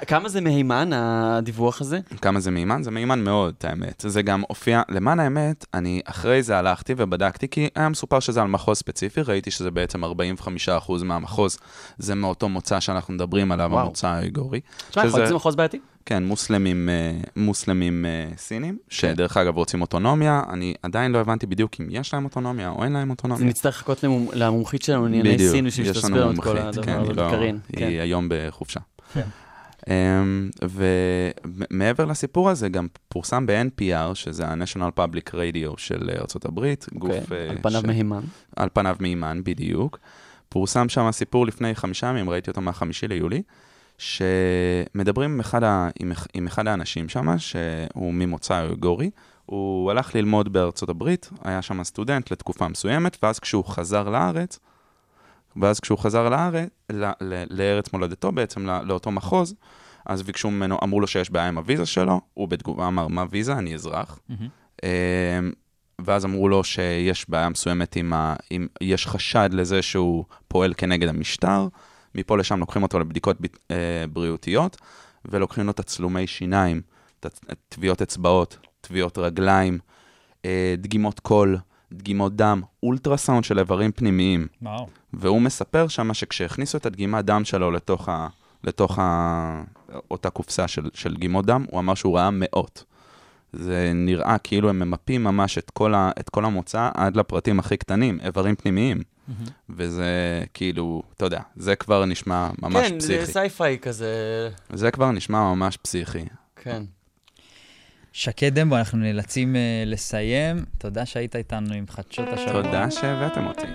[0.07, 1.99] כמה זה מהימן, הדיווח הזה?
[2.21, 2.84] כמה זה מהימן?
[2.84, 4.03] זה מהימן מאוד, את האמת.
[4.07, 8.47] זה גם הופיע, למען האמת, אני אחרי זה הלכתי ובדקתי, כי היה מסופר שזה על
[8.47, 10.07] מחוז ספציפי, ראיתי שזה בעצם 45%
[11.03, 11.57] מהמחוז,
[11.97, 13.80] זה מאותו מוצא שאנחנו מדברים עליו.
[13.80, 14.59] המוצא האגורי.
[14.89, 15.80] תשמע, יכול להיות שזה מחוז בעייתי?
[16.08, 21.72] כן, מוסלמים, אה, מוסלמים אה, סינים, שדרך אגב רוצים אוטונומיה, אני עדיין לא הבנתי בדיוק
[21.80, 23.45] אם יש להם אוטונומיה או אין להם אז אוטונומיה.
[23.47, 26.99] נצטרך לחכות למומ- למומחית שלנו לענייני סין בשביל שתסביר לנו את כל מומחית, הדבר כן,
[26.99, 27.60] הזה, לא- קארין.
[27.76, 27.88] כן.
[27.88, 28.80] היא היום בחופשה.
[29.14, 29.22] כן.
[29.89, 37.12] אמ, ומעבר לסיפור הזה, גם פורסם ב-NPR, שזה ה-National Public Radio של ארצות הברית, גוף...
[37.12, 38.22] אוקיי, אה, על פניו ש- מהימן.
[38.55, 39.99] על פניו מהימן, בדיוק.
[40.49, 43.41] פורסם שם סיפור לפני חמישה ימים, ראיתי אותו מהחמישי ליולי,
[43.97, 45.89] שמדברים עם אחד, ה...
[45.99, 46.11] עם...
[46.33, 49.09] עם אחד האנשים שם, שהוא ממוצא אוגורי,
[49.45, 54.59] הוא הלך ללמוד בארצות הברית, היה שם סטודנט לתקופה מסוימת, ואז כשהוא חזר לארץ,
[55.55, 59.55] ואז כשהוא חזר לארץ, ל- ל- לארץ מולדתו, בעצם לא- לאותו מחוז,
[60.05, 63.53] אז ביקשו ממנו, אמרו לו שיש בעיה עם הוויזה שלו, הוא בתגובה אמר, מה ויזה?
[63.53, 64.19] אני אזרח.
[64.83, 64.89] אמ,
[66.01, 68.35] ואז אמרו לו שיש בעיה מסוימת עם ה...
[68.51, 71.67] אם יש חשד לזה שהוא פועל כנגד המשטר,
[72.18, 74.78] מפה לשם לוקחים אותו לבדיקות ב- אה, בריאותיות,
[75.26, 76.82] ולוקחים לו תצלומי שיניים,
[77.70, 79.80] טביעות אצבעות, טביעות רגליים,
[80.45, 81.57] אה, דגימות קול,
[81.93, 84.47] דגימות דם, אולטרסאונד של איברים פנימיים.
[84.61, 84.88] וואו.
[85.13, 88.28] והוא מספר שמה שכשהכניסו את הדגימת דם שלו לתוך, ה,
[88.63, 89.63] לתוך ה,
[90.11, 92.84] אותה קופסה של, של דגימות דם, הוא אמר שהוא ראה מאות.
[93.53, 97.78] זה נראה כאילו הם ממפים ממש את כל, ה, את כל המוצא עד לפרטים הכי
[97.78, 99.01] קטנים, איברים פנימיים.
[99.69, 103.25] וזה כאילו, אתה יודע, זה כבר נשמע ממש כן, פסיכי.
[103.25, 106.25] זה sci-fi כזה, זה כבר נשמע ממש פסיכי.
[106.55, 106.84] כן.
[108.13, 110.65] שקד דמבו, אנחנו נאלצים uh, לסיים.
[110.78, 112.61] תודה שהיית איתנו עם חדשות השבוע.
[112.61, 113.67] תודה שהבאתם אותי.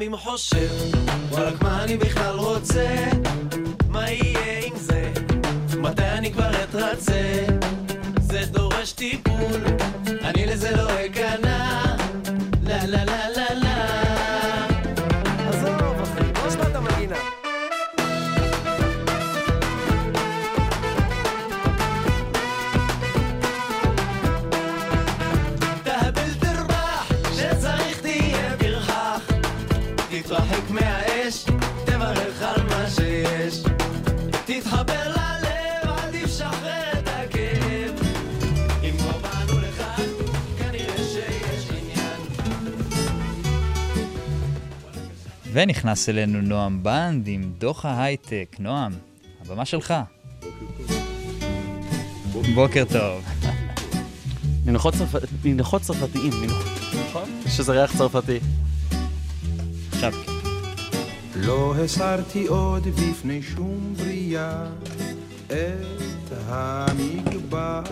[0.00, 0.68] לפעמים חושב,
[1.30, 2.96] וואלכ מה אני בכלל רוצה?
[3.88, 5.12] מה יהיה עם זה?
[5.78, 7.44] מתי אני כבר אתרצה?
[8.20, 9.60] זה דורש טיפול,
[10.24, 11.49] אני לזה לא אכנע.
[45.52, 48.56] ונכנס אלינו נועם בנד עם דוח ההייטק.
[48.58, 48.92] נועם,
[49.40, 49.94] הבמה שלך.
[52.54, 53.24] בוקר טוב.
[55.44, 56.32] נינוחות צרפתיים,
[57.08, 57.40] נכון?
[57.46, 58.38] שזה ריח צרפתי.
[59.92, 60.12] עכשיו,
[61.36, 64.66] לא הסרתי עוד בפני שום בריאה
[65.46, 67.90] את המגבעת,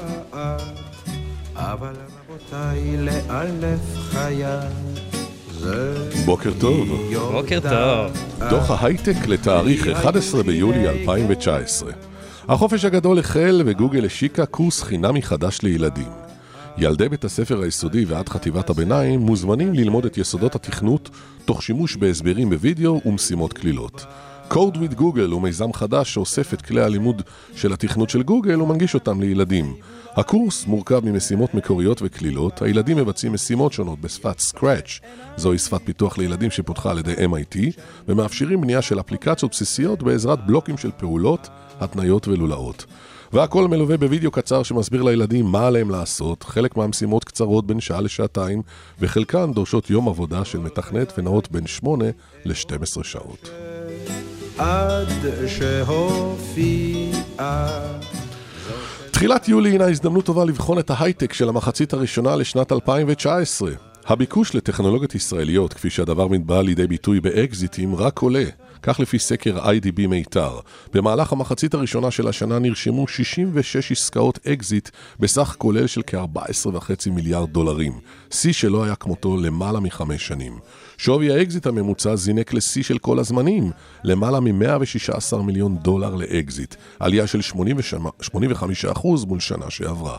[1.54, 1.94] אבל
[2.28, 3.80] רבותיי, לאלף
[4.10, 5.17] חיה זה
[6.24, 6.88] בוקר טוב.
[7.32, 8.12] בוקר טוב.
[8.50, 11.92] דוח ההייטק לתאריך 11 ביולי 2019.
[12.48, 16.08] החופש הגדול החל וגוגל השיקה קורס חינמי חדש לילדים.
[16.78, 21.10] ילדי בית הספר היסודי ועד חטיבת הביניים מוזמנים ללמוד את יסודות התכנות
[21.44, 24.04] תוך שימוש בהסברים בווידאו ומשימות קלילות.
[24.50, 27.22] Code with Google הוא מיזם חדש שאוסף את כלי הלימוד
[27.54, 29.74] של התכנות של גוגל ומנגיש אותם לילדים.
[30.18, 35.02] הקורס מורכב ממשימות מקוריות וקלילות, הילדים מבצעים משימות שונות בשפת Scratch,
[35.36, 37.58] זוהי שפת פיתוח לילדים שפותחה על ידי MIT,
[38.08, 41.48] ומאפשרים בנייה של אפליקציות בסיסיות בעזרת בלוקים של פעולות,
[41.80, 42.86] התניות ולולאות.
[43.32, 48.62] והכל מלווה בווידאו קצר שמסביר לילדים מה עליהם לעשות, חלק מהמשימות קצרות בין שעה לשעתיים,
[49.00, 52.04] וחלקן דורשות יום עבודה של מתכנת ונעות בין 8
[52.44, 53.50] ל-12 שעות.
[54.58, 55.08] עד
[55.46, 56.88] שהופיעה
[59.18, 63.70] תחילת יולי הינה הזדמנות טובה לבחון את ההייטק של המחצית הראשונה לשנת 2019.
[64.06, 68.44] הביקוש לטכנולוגיות ישראליות, כפי שהדבר מתבע לידי ביטוי באקזיטים, רק עולה.
[68.88, 70.58] כך לפי סקר IVC מיתר.
[70.92, 74.88] במהלך המחצית הראשונה של השנה נרשמו 66 עסקאות אקזיט
[75.20, 77.92] בסך כולל של כ-14.5 מיליארד דולרים.
[78.30, 80.58] שיא שלא היה כמותו למעלה מחמש שנים.
[80.98, 83.70] שווי האקזיט הממוצע זינק לשיא של כל הזמנים,
[84.04, 90.16] למעלה מ-116 מיליון דולר לאקזיט, עלייה של 85% מול שנה שעברה.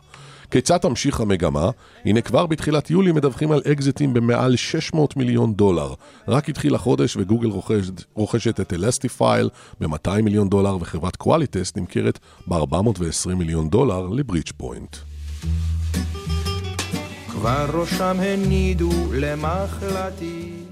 [0.52, 1.70] כיצד תמשיך המגמה?
[2.06, 5.94] הנה כבר בתחילת יולי מדווחים על אקזיטים במעל 600 מיליון דולר.
[6.28, 9.50] רק התחיל החודש וגוגל רוכשת, רוכשת את Elastifile
[9.82, 14.96] ב-200 מיליון דולר וחברת Qualitest נמכרת ב-420 מיליון דולר ל Bridgepoint.
[17.28, 20.69] כבר ראשם הנידו למחלתי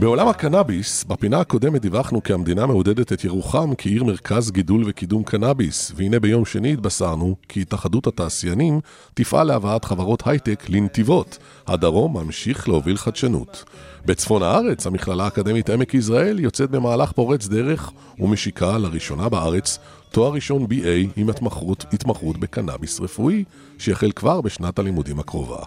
[0.00, 5.92] בעולם הקנאביס, בפינה הקודמת דיווחנו כי המדינה מעודדת את ירוחם כעיר מרכז גידול וקידום קנאביס,
[5.96, 8.80] והנה ביום שני התבשרנו כי התאחדות התעשיינים
[9.14, 11.38] תפעל להבאת חברות הייטק לנתיבות.
[11.66, 13.64] הדרום ממשיך להוביל חדשנות.
[14.06, 19.78] בצפון הארץ, המכללה האקדמית עמק יזרעאל יוצאת במהלך פורץ דרך ומשיקה לראשונה בארץ
[20.10, 23.44] תואר ראשון BA עם התמחות, התמחות בקנאביס רפואי,
[23.78, 25.58] שיחל כבר בשנת הלימודים הקרובה.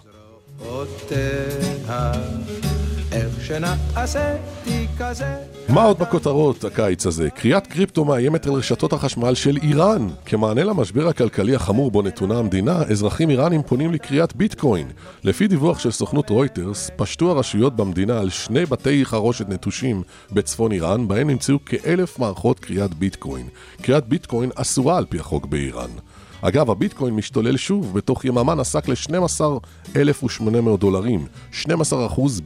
[5.68, 7.30] מה עוד בכותרות הקיץ הזה?
[7.30, 10.08] קריאת קריפטו מאיימת על רשתות החשמל של איראן.
[10.26, 14.86] כמענה למשבר הכלכלי החמור בו נתונה המדינה, אזרחים איראנים פונים לקריאת ביטקוין.
[15.24, 20.02] לפי דיווח של סוכנות רויטרס, פשטו הרשויות במדינה על שני בתי חרושת נטושים
[20.32, 23.46] בצפון איראן, בהן נמצאו כאלף מערכות קריאת ביטקוין.
[23.82, 25.90] קריאת ביטקוין אסורה על פי החוק באיראן.
[26.44, 31.26] אגב, הביטקוין משתולל שוב, בתוך יממה נסק ל-12,800 דולרים,
[31.62, 31.66] 12%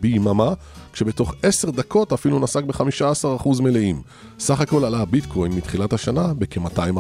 [0.01, 0.53] ביממה,
[0.93, 4.03] כשבתוך 10 דקות אפילו נסק ב-15% מלאים.
[4.39, 6.99] סך הכל עלה הביטקוין מתחילת השנה בכ-200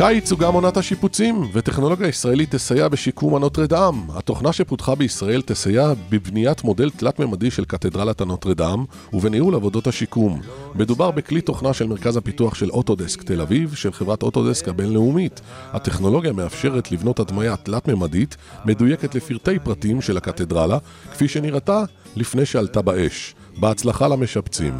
[0.00, 0.20] אחוזים.
[0.20, 3.94] קיץ הוא גם עונת השיפוצים, וטכנולוגיה ישראלית תסייע בשיקום הנוטרדאם.
[4.14, 10.40] התוכנה שפותחה בישראל תסייע בבניית מודל תלת-ממדי של קתדרלת הנוטרדאם, ובניהול עבודות השיקום.
[10.74, 15.40] מדובר בכלי תוכנה של מרכז הפיתוח של אוטודסק תל אביב, של חברת אוטודסק הבינלאומית.
[15.72, 20.78] הטכנולוגיה מאפשרת לבנות הדמיה תלת-ממדית, מדויקת לפרטי פרטים של הקתדרלה,
[21.12, 21.84] כפי שנראתה
[22.16, 23.34] לפני שעלתה באש.
[23.56, 24.74] בהצלחה למשפצים.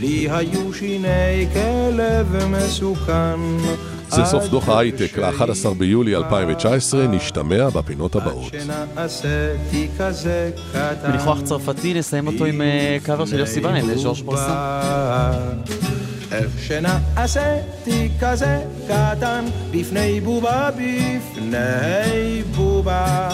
[0.00, 3.40] לי היו שיני כלב מסוכן.
[4.08, 8.52] זה סוף דוח ההייטק ל-11 ביולי 2019, נשתמע בפינות הבאות.
[11.02, 15.32] בניחוח צרפתי, נסיים אותו עם אה, קאבר של יוסי ביין לז'ורג' ברסן.
[16.32, 23.28] איך שנעשיתי כזה קטן, בפני בובה, בפני בובה.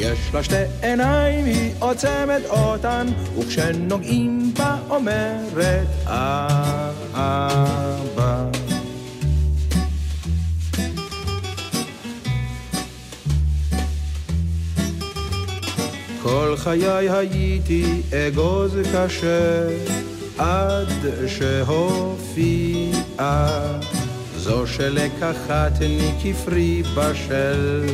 [0.00, 3.06] יש לה שתי עיניים, היא עוצמת אותן,
[3.38, 5.86] וכשנוגעים בה אומרת
[7.12, 8.44] אבא.
[16.22, 19.68] כל חיי הייתי אגוז קשה,
[20.38, 20.88] עד
[21.26, 22.68] שהופיעה
[24.36, 27.86] זו שלקחתני כפרי בשל,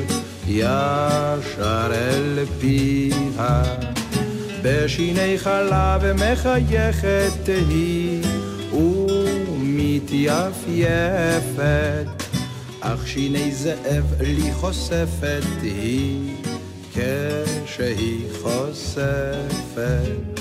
[0.48, 3.62] ישר אל פיה.
[4.62, 8.22] בשיני חלב מחייכת היא,
[8.72, 10.44] ומתייפייפת,
[12.80, 16.34] אך שיני זאב לי חושפת היא.
[16.94, 20.40] כשהיא חושפת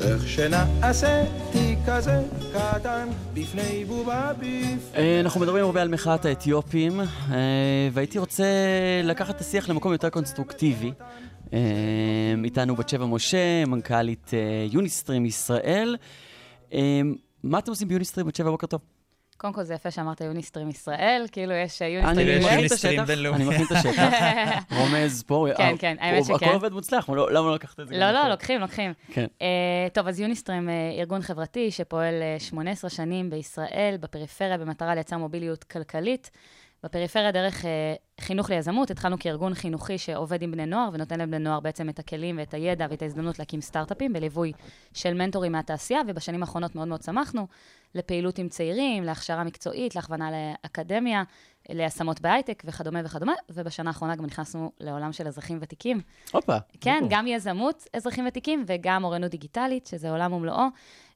[0.00, 1.41] איך שנעשיתי
[1.86, 2.22] כזה
[2.52, 4.76] קטן בפני בובה בפני...
[4.96, 7.08] אה, אנחנו מדברים הרבה על מחאת האתיופים, אה,
[7.92, 8.44] והייתי רוצה
[9.04, 10.92] לקחת את השיח למקום יותר קונסטרוקטיבי.
[11.52, 11.58] אה,
[12.44, 14.30] איתנו בת שבע משה, מנכ"לית
[14.70, 15.96] יוניסטרים ישראל.
[17.42, 18.50] מה אתם עושים ביוניסטרים בת שבע?
[18.50, 18.80] בוקר טוב.
[19.42, 23.06] קודם כל זה יפה שאמרת יוניסטרים ישראל, כאילו יש אני יוניסטרים מכין את יוניסטרים השטח,
[23.06, 23.50] בינלאומיים.
[23.50, 24.12] אני מכין את השטח.
[24.78, 26.48] רומז פה, כן, אה, כן, האמת הכל שכן.
[26.52, 27.98] עובד מוצלח, לא- למה לא לקחת את זה?
[27.98, 28.28] לא, לא?
[28.28, 28.92] לוקחים, לוקחים.
[29.12, 29.26] כן.
[29.38, 29.42] Uh,
[29.92, 30.68] טוב, אז יוניסטרים,
[30.98, 36.30] ארגון חברתי שפועל uh, 18 שנים בישראל, בפריפריה, במטרה לייצר מוביליות כלכלית.
[36.84, 37.66] בפריפריה דרך uh,
[38.20, 42.38] חינוך ליזמות, התחלנו כארגון חינוכי שעובד עם בני נוער ונותן לבני נוער בעצם את הכלים
[42.38, 44.52] ואת הידע ואת ההזדמנות להקים סטארט-אפים בליווי
[44.94, 47.46] של מנטורים מהתעשייה, ובשנים האחרונות מאוד מאוד צמחנו
[47.94, 51.22] לפעילות עם צעירים, להכשרה מקצועית, להכוונה לאקדמיה,
[51.68, 56.00] להשמות בהייטק וכדומה וכדומה, ובשנה האחרונה גם נכנסנו לעולם של אזרחים ותיקים.
[56.32, 56.56] הופה.
[56.80, 57.04] כן.
[57.08, 60.66] גם יזמות אזרחים ותיקים וגם אוריינות דיגיטלית, שזה עולם ומלואו.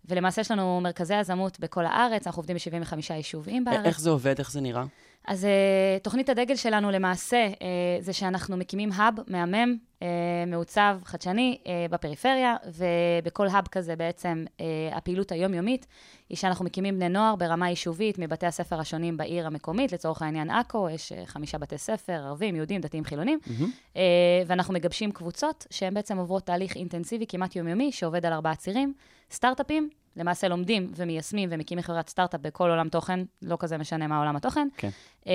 [0.05, 3.85] ולמעשה יש לנו מרכזי יזמות בכל הארץ, אנחנו עובדים ב-75 יישובים בארץ.
[3.85, 4.39] איך זה עובד?
[4.39, 4.85] איך זה נראה?
[5.27, 7.61] אז uh, תוכנית הדגל שלנו למעשה uh,
[8.01, 10.03] זה שאנחנו מקימים האב מהמם, uh,
[10.47, 14.61] מעוצב, חדשני, uh, בפריפריה, ובכל האב כזה בעצם uh,
[14.93, 15.87] הפעילות היומיומית
[16.29, 20.89] היא שאנחנו מקימים בני נוער ברמה יישובית מבתי הספר השונים בעיר המקומית, לצורך העניין עכו,
[20.91, 23.99] יש uh, חמישה בתי ספר, ערבים, יהודים, דתיים, חילונים, uh,
[24.47, 28.95] ואנחנו מגבשים קבוצות שהן בעצם עוברות תהליך אינטנסיבי כמעט יומיומי, שעובד על ארבעה צירים,
[29.31, 34.37] סטארט-אפים, למעשה לומדים ומיישמים ומקימים חברת סטארט-אפ בכל עולם תוכן, לא כזה משנה מה עולם
[34.37, 34.69] התוכן.
[34.77, 34.89] כן.
[35.27, 35.33] אה,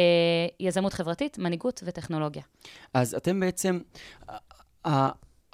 [0.60, 2.44] יזמות חברתית, מנהיגות וטכנולוגיה.
[2.94, 3.80] אז אתם בעצם,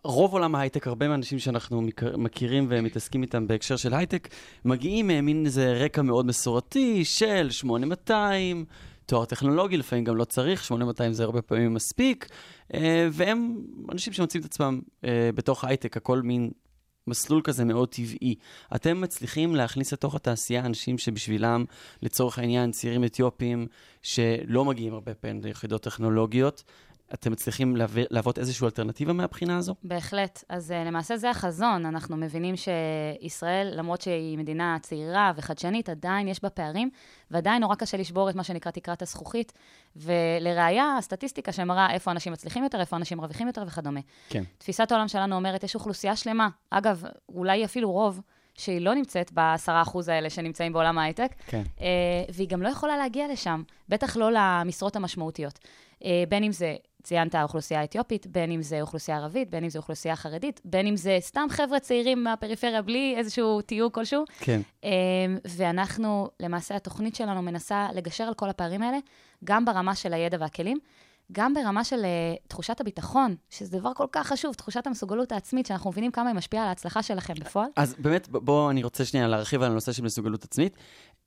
[0.04, 4.28] רוב עולם ההייטק, הרבה מהאנשים שאנחנו מכיר- מכירים ומתעסקים איתם בהקשר של הייטק,
[4.66, 8.66] מגיעים ממין איזה רקע מאוד מסורתי של 8200,
[9.06, 12.28] תואר טכנולוגי, לפעמים גם לא צריך, 8200 זה הרבה פעמים מספיק,
[12.74, 13.58] אה, והם
[13.92, 16.52] אנשים שמוצאים את עצמם אה, בתוך הייטק, הכל מין
[17.08, 18.36] מסלול כזה מאוד טבעי.
[18.76, 21.66] אתם מצליחים להכניס לתוך התעשייה אנשים שבשבילם,
[22.02, 23.68] לצורך העניין, צעירים אתיופים
[24.02, 26.64] שלא מגיעים הרבה פעמים ליחידות טכנולוגיות,
[27.14, 27.76] אתם מצליחים
[28.10, 29.76] להוות, איזושהי אלטרנטיבה מהבחינה הזו?
[29.84, 30.44] בהחלט.
[30.50, 31.86] אז uh, למעשה זה החזון.
[31.86, 36.90] אנחנו מבינים שישראל, למרות שהיא מדינה צעירה וחדשנית, עדיין יש בה פערים,
[37.32, 39.54] ועדיין נורא קשה לשבור את מה שנקרא תקרת הזכוכית.
[39.96, 44.00] ולראיה, הסטטיסטיקה שמראה איפה אנשים מצליחים יותר, איפה אנשים מרוויחים יותר וכדומה.
[44.30, 44.44] כן.
[44.58, 48.22] תפיסת העולם שלנו אומרת, יש אוכלוסייה שלמה, אגב, אולי אפילו רוב,
[48.58, 51.64] שהיא לא נמצאת בעשרה אחוז האלה שנמצאים בעולם ההייטק, כן.
[51.82, 51.86] אה,
[52.34, 55.60] והיא גם לא יכולה להגיע לשם, בטח לא למשרות המשמעותיות.
[56.04, 56.76] אה, בין אם זה,
[57.08, 60.96] ציינת האוכלוסייה האתיופית, בין אם זה אוכלוסייה ערבית, בין אם זה אוכלוסייה חרדית, בין אם
[60.96, 64.24] זה סתם חבר'ה צעירים מהפריפריה בלי איזשהו תיוג כלשהו.
[64.40, 64.62] כן.
[64.84, 64.90] אה,
[65.58, 68.98] ואנחנו, למעשה, התוכנית שלנו מנסה לגשר על כל הפערים האלה,
[69.44, 70.78] גם ברמה של הידע והכלים.
[71.32, 75.90] גם ברמה של uh, תחושת הביטחון, שזה דבר כל כך חשוב, תחושת המסוגלות העצמית, שאנחנו
[75.90, 77.68] מבינים כמה היא משפיעה על ההצלחה שלכם בפועל.
[77.76, 80.78] אז באמת, בואו, אני רוצה שנייה להרחיב על הנושא של מסוגלות עצמית.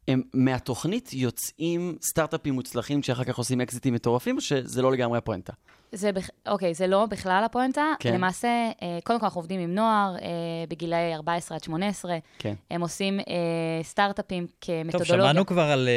[0.08, 5.52] הם, מהתוכנית יוצאים סטארט-אפים מוצלחים שאחר כך עושים אקזיטים מטורפים, או שזה לא לגמרי הפואנטה?
[5.92, 6.28] זה, בכ...
[6.48, 7.84] אוקיי, זה לא בכלל הפואנטה.
[7.98, 8.14] כן.
[8.14, 8.48] למעסה,
[8.82, 10.28] אה, קודם כל אנחנו עובדים עם נוער אה,
[10.68, 12.18] בגילאי 14 עד 18.
[12.38, 12.54] כן.
[12.70, 13.24] הם עושים אה,
[13.82, 15.16] סטארט-אפים טוב, כמתודולוגיה.
[15.16, 15.88] שמענו כבר על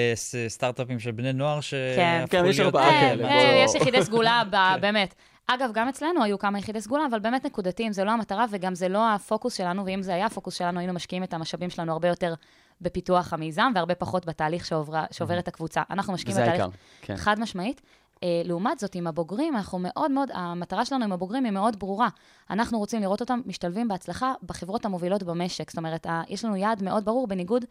[0.47, 1.95] סטארט-אפים של בני נוער שהפכו
[2.31, 2.59] כן, כן, יש.
[2.59, 3.23] ארבעה כאלה.
[3.23, 5.15] בוא- יש יחידי סגולה, ב- באמת.
[5.47, 8.89] אגב, גם אצלנו היו כמה יחידי סגולה, אבל באמת נקודתיים, זה לא המטרה וגם זה
[8.89, 12.33] לא הפוקוס שלנו, ואם זה היה הפוקוס שלנו, היינו משקיעים את המשאבים שלנו הרבה יותר
[12.81, 15.81] בפיתוח המיזם, והרבה פחות בתהליך שעוברה, שעוברת הקבוצה.
[15.89, 17.17] אנחנו משקיעים בתהליך העיקר, כן.
[17.17, 17.81] חד משמעית.
[18.23, 22.09] אה, לעומת זאת, עם הבוגרים, אנחנו מאוד מאוד, המטרה שלנו עם הבוגרים היא מאוד ברורה.
[22.49, 25.69] אנחנו רוצים לראות אותם משתלבים בהצלחה בחברות המובילות במשק.
[25.69, 27.65] זאת אומרת, יש לנו יעד מאוד ברור, בניגוד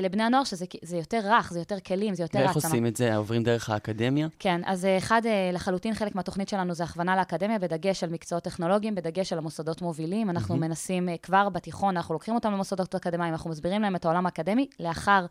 [0.00, 2.68] לבני הנוער, שזה זה יותר רך, זה יותר כלים, זה יותר ואיך העצמה.
[2.70, 3.16] עושים את זה?
[3.16, 4.28] עוברים דרך האקדמיה?
[4.38, 8.44] כן, אז אה, אחד, אה, לחלוטין חלק מהתוכנית שלנו זה הכוונה לאקדמיה, בדגש על מקצועות
[8.44, 10.30] טכנולוגיים, בדגש על המוסדות מובילים.
[10.30, 10.68] אנחנו מהמם.
[10.68, 14.66] מנסים אה, כבר בתיכון, אנחנו לוקחים אותם למוסדות אקדמיים, אנחנו מסבירים להם את העולם האקדמי.
[14.80, 15.26] לאחר, אה,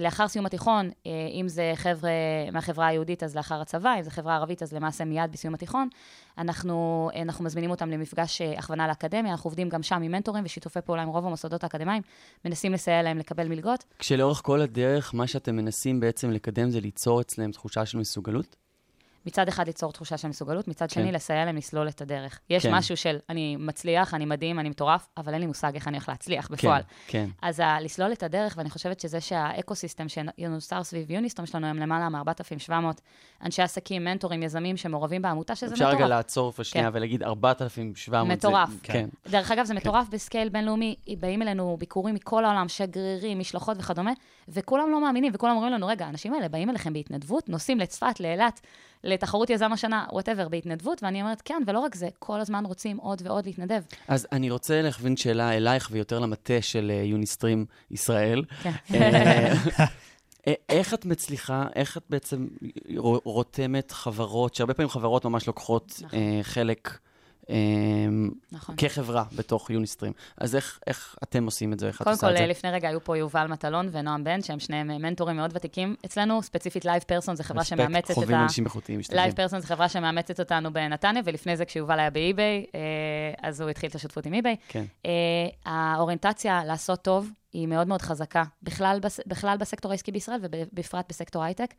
[0.00, 2.10] לאחר סיום התיכון, אה, אם זה חבר'ה
[2.52, 5.88] מהחברה היהודית, אז לאחר הצבא, אם זה חברה ערבית, אז למעשה מיד בסיום התיכון.
[6.38, 10.44] אנחנו, אה, אנחנו מזמינים אותם למפגש אה, הכוונה לאקדמיה, אנחנו עובדים גם שם עם מנטורים
[10.44, 12.02] ושיתופי פעולה עם רוב המוסדות האקדמיים,
[12.44, 13.84] מנסים לסייע להם לקבל מלגות.
[13.98, 18.61] כשלאורך כל הדרך, מה שאתם מנסים בעצם לקדם זה ליצור אצלם תחושה של מסוגלות?
[19.26, 20.94] מצד אחד ליצור תחושה של מסוגלות, מצד כן.
[20.94, 22.40] שני לסייע להם לסלול את הדרך.
[22.50, 22.74] יש כן.
[22.74, 26.08] משהו של אני מצליח, אני מדהים, אני מטורף, אבל אין לי מושג איך אני הולך
[26.08, 26.82] להצליח בפועל.
[27.06, 27.28] כן.
[27.42, 32.08] אז ה- לסלול את הדרך, ואני חושבת שזה שהאקו-סיסטם שנוצר סביב יוניסטרים שלנו, הם למעלה
[32.08, 32.72] מ-4,700
[33.44, 35.96] אנשי עסקים, מנטורים, יזמים שמעורבים בעמותה, שזה אפשר מטורף.
[36.00, 36.96] רגע לעצור פה שנייה כן.
[36.96, 38.48] ולהגיד 4,700 זה...
[38.48, 38.70] מטורף.
[38.82, 39.08] כן.
[39.28, 44.12] דרך אגב, זה מטורף ב scale בינלאומי, באים אלינו ביקורים מכל העולם, שגרירים, משלחות וכדומה,
[44.48, 48.60] וכולם לא מאמינים, וכולם אומרים לנו, רגע, האנשים האלה באים אליכם בהתנדבות, נוסעים לצפת, לאילת,
[49.04, 53.22] לתחרות יזם השנה, whatever, בהתנדבות, ואני אומרת, כן, ולא רק זה, כל הזמן רוצים עוד
[53.24, 53.82] ועוד להתנדב.
[54.08, 58.44] אז אני רוצה להכווין שאלה אלייך ויותר למטה של אה, יוניסטרים ישראל.
[58.62, 58.70] כן.
[58.94, 59.54] אה,
[60.46, 62.46] אה, איך את מצליחה, איך את בעצם
[63.24, 66.18] רותמת חברות, שהרבה פעמים חברות ממש לוקחות נכון.
[66.42, 66.98] חלק
[68.52, 68.74] נכון.
[68.78, 70.12] כחברה בתוך יוניסטרים.
[70.36, 71.86] אז איך, איך אתם עושים את זה?
[71.86, 72.46] איך את קודם עושה כל, את זה?
[72.46, 76.42] לפני רגע היו פה יובל מטלון ונועם בן, שהם שניהם אה, מנטורים מאוד ותיקים אצלנו,
[76.42, 78.42] ספציפית LivePerson, זו חברה שמאמצת את חווים ה...
[78.42, 79.22] אנשים איכותיים, משתדלים.
[79.22, 82.80] LivePerson זו חברה שמאמצת אותנו בנתניה, ולפני זה כשיובל היה ב eBay, אה,
[83.42, 84.56] אז הוא התחיל את השותפות עם eBay.
[84.68, 84.84] כן.
[85.06, 85.10] אה,
[85.64, 91.74] האוריינטציה לעשות טוב היא מאוד מאוד חזקה, בכלל, בכלל בסקטור העסקי בישראל ובפרט בסקטור הייטק.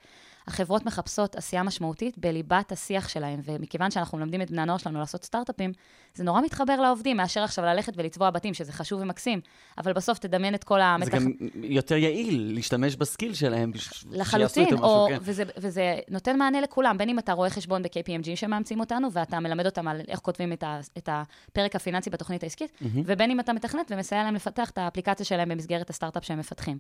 [0.48, 5.24] החברות מחפשות עשייה משמעותית בליבת השיח שלהם, ומכיוון שאנחנו מלמדים את בני הנוער שלנו לעשות
[5.24, 5.72] סטארט-אפים,
[6.16, 9.42] זה נורא מתחבר לעובדים, מאשר עכשיו ללכת ולצבוע בתים, שזה חשוב ומקסים,
[9.78, 11.14] אבל בסוף תדמיין את כל זה המתח...
[11.14, 13.72] גם יותר יעיל להשתמש בסקיל שלהם,
[14.12, 15.24] לחלוטין, יותר או, משהו, כן.
[15.30, 19.66] וזה, וזה נותן מענה לכולם, בין אם אתה רואה חשבון ב-KPMG שמאמצים אותנו, ואתה מלמד
[19.66, 23.04] אותם על איך כותבים את, ה, את הפרק הפיננסי בתוכנית העסקית, מהמם.
[23.06, 26.78] ובין אם אתה מתכנת ומסייע להם לפתח את האפליקציה שלהם במסגרת הסטארט-אפ שהם מפתחים.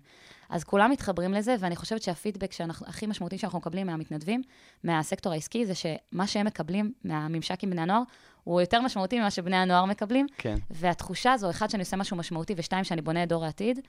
[0.50, 4.42] אז כולם מתחברים לזה, ואני חושבת שהפידבק שאנחנו, הכי משמעותי שאנחנו מקבלים מהמתנדבים,
[4.84, 8.02] מהסקטור העסקי, זה שמה שהם מקבלים מהממשק עם בני הנוער,
[8.44, 10.28] הוא יותר משמעותי ממה שבני הנוער מקבלים.
[10.38, 10.56] כן.
[10.72, 13.80] והתחושה הזו, אחד, שאני עושה משהו משמעותי, ושתיים, שאני בונה את דור העתיד,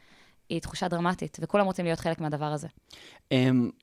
[0.48, 2.68] היא תחושה דרמטית, וכולם רוצים להיות חלק מהדבר הזה.
[3.34, 3.36] Um,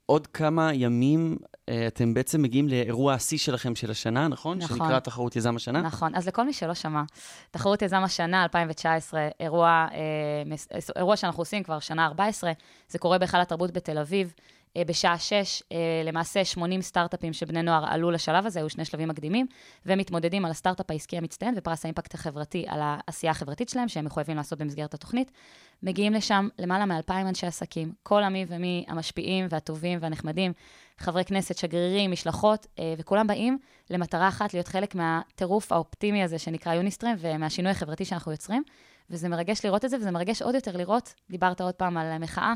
[0.05, 1.53] עוד כמה ימים uh,
[1.87, 4.57] אתם בעצם מגיעים לאירוע השיא שלכם של השנה, נכון?
[4.57, 4.77] נכון.
[4.77, 5.81] שנקרא תחרות יזם השנה?
[5.81, 7.03] נכון, אז לכל מי שלא שמע,
[7.51, 12.51] תחרות יזם השנה, 2019, אירוע, אה, אירוע שאנחנו עושים כבר שנה 14,
[12.89, 14.33] זה קורה בהיכל התרבות בתל אביב.
[14.77, 18.85] אה, בשעה 6, אה, למעשה 80 סטארט-אפים של בני נוער עלו לשלב הזה, היו שני
[18.85, 19.45] שלבים מקדימים,
[19.85, 24.59] ומתמודדים על הסטארט-אפ העסקי המצטיין ופרס האימפקט החברתי על העשייה החברתית שלהם, שהם מחויבים לעשות
[24.59, 25.31] במסגרת התוכנית.
[25.83, 30.53] מגיעים לשם למעלה מ-2,000 אנשי עסקים, כל המי ומי המשפיעים והטובים והנחמדים,
[30.97, 33.57] חברי כנסת, שגרירים, משלחות, אה, וכולם באים
[33.89, 38.63] למטרה אחת, להיות חלק מהטירוף האופטימי הזה שנקרא יוניסטרים, ומהשינוי החברתי שאנחנו יוצרים.
[39.09, 42.53] וזה מרגש לראות את זה, וזה מרגש עוד יותר לראות, דיברת עוד פעם על המחאה,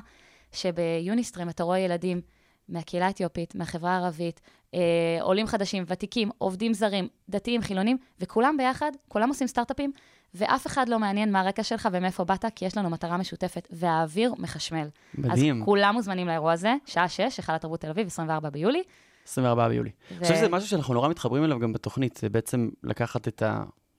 [0.56, 2.22] שביוניסטרים אתה רואה ילדים
[2.70, 4.42] מהקהילה האתיופית, מהחברה הערבית,
[4.74, 4.80] אה,
[5.22, 9.92] עולים חדשים, ותיקים, עובדים זרים, דתיים, חילונים, וכולם ביחד, כולם עושים סטארט-אפים,
[10.34, 14.34] ואף אחד לא מעניין מה הרקע שלך ומאיפה באת, כי יש לנו מטרה משותפת, והאוויר
[14.38, 14.88] מחשמל.
[15.18, 15.58] מדהים.
[15.62, 18.84] אז כולם מוזמנים לאירוע הזה, שעה 6, היכל התרבות תל אביב, 24 ביולי.
[19.28, 19.90] 24 ביולי.
[19.90, 23.44] ו- אני חושב שזה משהו שאנחנו נורא מתחברים אליו גם בתוכנית, זה בעצם לקחת את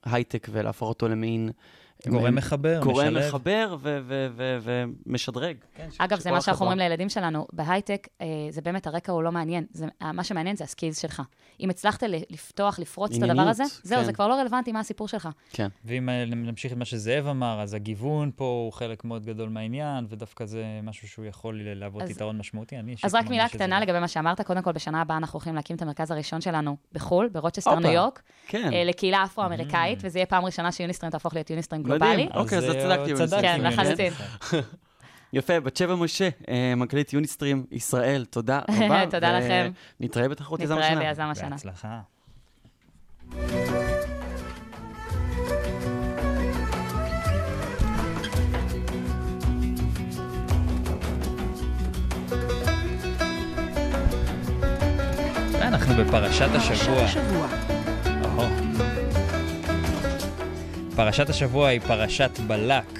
[0.04, 1.50] ההייטק ולהפוך אותו למין...
[2.08, 3.28] גורם מחבר, גורם משלב.
[3.28, 4.58] מחבר ו- ו- ו-
[5.06, 5.56] ומשדרג.
[5.74, 9.22] כן, ש- אגב, זה מה שאנחנו אומרים לילדים שלנו, בהייטק, אה, זה באמת, הרקע הוא
[9.22, 9.64] לא מעניין.
[9.70, 11.22] זה, מה שמעניין זה ה skills שלך.
[11.60, 14.04] אם הצלחת ל- לפתוח, לפרוץ את הדבר ענייניות, הזה, זהו, כן.
[14.04, 15.28] זה כבר לא רלוונטי מה הסיפור שלך.
[15.50, 15.68] כן.
[15.84, 20.06] ואם אה, נמשיך את מה שזאב אמר, אז הגיוון פה הוא חלק מאוד גדול מהעניין,
[20.08, 22.76] ודווקא זה משהו שהוא יכול להוות אז- יתרון משמעותי.
[22.78, 23.48] אני אז רק מילה.
[23.48, 26.76] קטנה לגבי מה שאמרת, קודם כל, בשנה הבאה אנחנו הולכים להקים את המרכז הראשון שלנו
[26.92, 28.70] בחו"ל, ברוצ'סטר, ניו יורק, כן.
[28.72, 32.28] אה, לקהילה אפרו-אמריקאית, וזה יהיה פעם ראשונה שיוניסטרים תהפוך להיות יוניסטרים מדהים, גלובלי.
[32.34, 33.10] אוקיי, אז אז, צדקתי.
[33.10, 33.28] יוניסטרים.
[33.28, 33.60] צדקתי, כן.
[33.60, 34.12] לחלוטין.
[35.32, 39.04] יפה, בת שבע משה, אה, מנכ"לית יוניסטרים ישראל, תודה רבה.
[39.10, 39.70] תודה לכם.
[40.00, 41.08] נתראה בתחרות יזם נתראה השנה.
[41.08, 41.50] ביזם השנה.
[41.50, 42.00] בהצלחה.
[55.52, 57.06] ואנחנו בפרשת השבוע.
[58.24, 58.65] אהו.
[60.96, 62.98] פרשת השבוע היא פרשת בלק.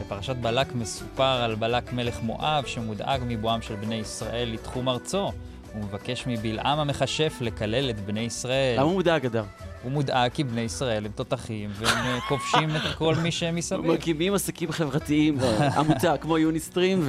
[0.00, 5.32] בפרשת בלק מסופר על בלק מלך מואב שמודאג מבואם של בני ישראל לתחום ארצו.
[5.72, 8.76] הוא מבקש מבלעם המכשף לקלל את בני ישראל.
[8.76, 9.44] למה הוא מודאג, אדר?
[9.82, 13.80] הוא מודאג כי בני ישראל הם תותחים והם אה, כובשים את כל מי שמסביב.
[13.86, 17.00] מקימים עסקים חברתיים, אה, עמותה כמו יוניסטרים,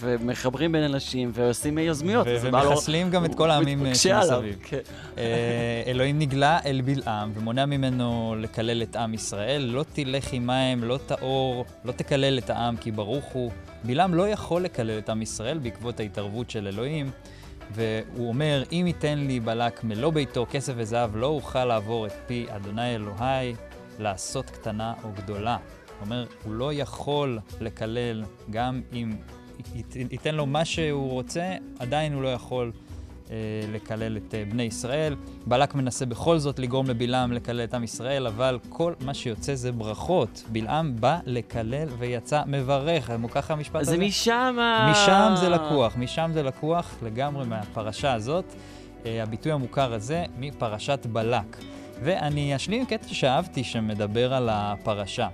[0.00, 2.26] ומחברים בין אנשים, ועושים יוזמיות.
[2.50, 4.56] מה לו- ומחסלים גם את כל העמים אה, שמסביב.
[4.64, 4.78] כן.
[5.18, 5.24] אה,
[5.86, 9.62] אלוהים נגלה אל בלעם ומונע ממנו לקלל את עם ישראל.
[9.62, 13.50] לא תלך עמהם, לא תאור, לא תקלל את העם כי ברוך הוא.
[13.84, 17.10] בלעם לא יכול לקלל את עם ישראל בעקבות ההתערבות של אלוהים.
[17.72, 22.46] והוא אומר, אם ייתן לי בלק מלוא ביתו כסף וזהב, לא אוכל לעבור את פי
[22.48, 23.54] אדוני אלוהי
[23.98, 25.56] לעשות קטנה או גדולה.
[25.56, 29.16] הוא אומר, הוא לא יכול לקלל, גם אם
[29.74, 32.72] ית- ייתן לו מה שהוא רוצה, עדיין הוא לא יכול
[33.72, 35.16] לקלל את אה, בני ישראל.
[35.46, 39.72] בלק מנסה בכל זאת לגרום לבלעם לקלל את עם ישראל, אבל כל מה שיוצא זה
[39.72, 40.42] ברכות.
[40.48, 43.10] בלעם בא לקלל ויצא מברך.
[43.10, 43.90] מוכר לך המשפט הזה?
[43.90, 44.56] זה משם...
[44.90, 48.44] משם זה לקוח, משם זה לקוח לגמרי מהפרשה הזאת,
[49.06, 51.56] אה, הביטוי המוכר הזה מפרשת בלק.
[52.02, 55.28] ואני אשלים קטע שאהבתי שמדבר על הפרשה.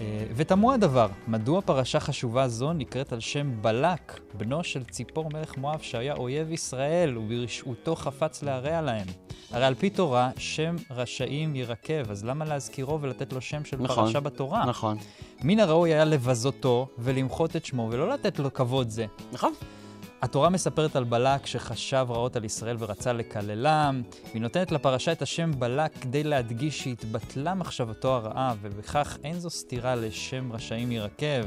[0.00, 5.56] אה, ותמוה הדבר, מדוע פרשה חשובה זו נקראת על שם בלק, בנו של ציפור מלך
[5.56, 9.06] מואב שהיה אויב ישראל וברשעותו חפץ להרע להם?
[9.50, 14.04] הרי על פי תורה, שם רשעים ירקב, אז למה להזכירו ולתת לו שם של נכון,
[14.04, 14.66] פרשה בתורה?
[14.66, 14.98] נכון.
[15.42, 19.06] מן הראוי היה לבזותו ולמחות את שמו ולא לתת לו כבוד זה.
[19.32, 19.52] נכון.
[20.22, 25.50] התורה מספרת על בלק שחשב רעות על ישראל ורצה לקללם, והיא נותנת לפרשה את השם
[25.58, 31.44] בלק כדי להדגיש שהתבטלה מחשבתו הרעה, ובכך אין זו סתירה לשם רשעים ירקב.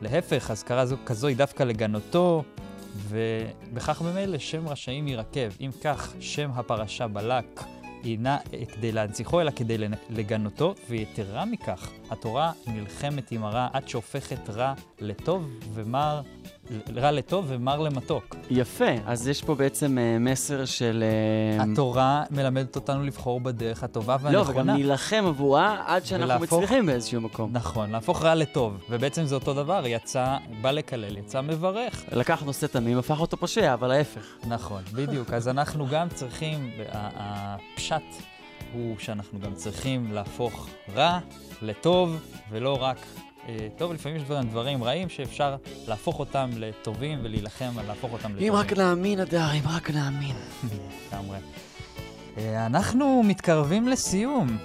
[0.00, 2.42] להפך, אזכרה זו כזו היא דווקא לגנותו,
[2.96, 5.50] ובכך ממילא שם רשעים ירקב.
[5.60, 7.64] אם כך, שם הפרשה בלק
[8.04, 8.38] אינה
[8.74, 9.78] כדי להנציחו, אלא כדי
[10.10, 16.20] לגנותו, ויתרה מכך, התורה נלחמת עם הרע עד שהופכת רע לטוב ומר,
[16.96, 18.36] רע לטוב ומר למתוק.
[18.50, 21.04] יפה, אז יש פה בעצם אה, מסר של...
[21.58, 24.50] אה, התורה מלמדת אותנו לבחור בדרך הטובה לא, והנכונה.
[24.62, 27.50] וגם להילחם עבורה עד שאנחנו ולהפוך- מצליחים באיזשהו מקום.
[27.52, 28.76] נכון, להפוך רע לטוב.
[28.90, 32.04] ובעצם זה אותו דבר, יצא, בא לקלל, יצא מברך.
[32.12, 34.26] לקח נושא תמים, הפך אותו פושע, אבל ההפך.
[34.48, 35.32] נכון, בדיוק.
[35.32, 38.02] אז אנחנו גם צריכים, הפשט
[38.72, 41.18] הוא שאנחנו גם צריכים להפוך רע
[41.62, 42.16] לטוב,
[42.50, 42.96] ולא רק
[43.76, 43.92] טוב.
[43.92, 45.56] לפעמים יש דברים, דברים רעים שאפשר
[45.88, 48.52] להפוך אותם לטובים ולהילחם על להפוך אותם לטובים.
[48.52, 50.36] אם רק נאמין, אדר, אם רק נאמין.
[51.12, 51.38] לגמרי.
[52.38, 54.58] אה, אנחנו מתקרבים לסיום.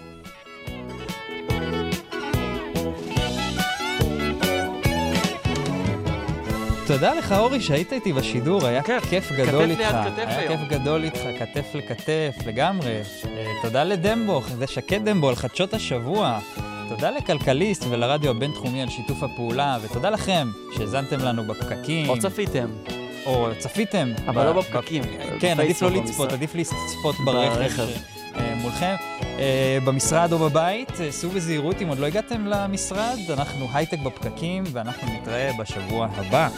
[6.87, 9.91] תודה לך, אורי, שהיית איתי בשידור, היה כיף, כיף גדול ליד איתך.
[9.91, 10.57] כתף היה היום.
[10.57, 13.01] כיף גדול איתך, כתף לכתף, לגמרי.
[13.25, 16.39] אה, תודה לדמבו, זה שקד דמבו על חדשות השבוע.
[16.95, 22.09] תודה לכלכליסט ולרדיו הבינתחומי על שיתוף הפעולה, ותודה לכם שהאזנתם לנו בפקקים.
[22.09, 22.67] או צפיתם.
[23.25, 24.11] או צפיתם.
[24.27, 25.03] אבל ב- לא ב- בפקקים.
[25.39, 26.31] כן, עדיף לא לצפות.
[26.31, 27.87] עדיף לצפות ברכב.
[28.35, 28.95] אה, מולכם.
[29.39, 34.63] אה, במשרד או בבית, אה, סעו בזהירות אם עוד לא הגעתם למשרד, אנחנו הייטק בפקקים,
[34.71, 36.49] ואנחנו נתראה בשבוע הבא.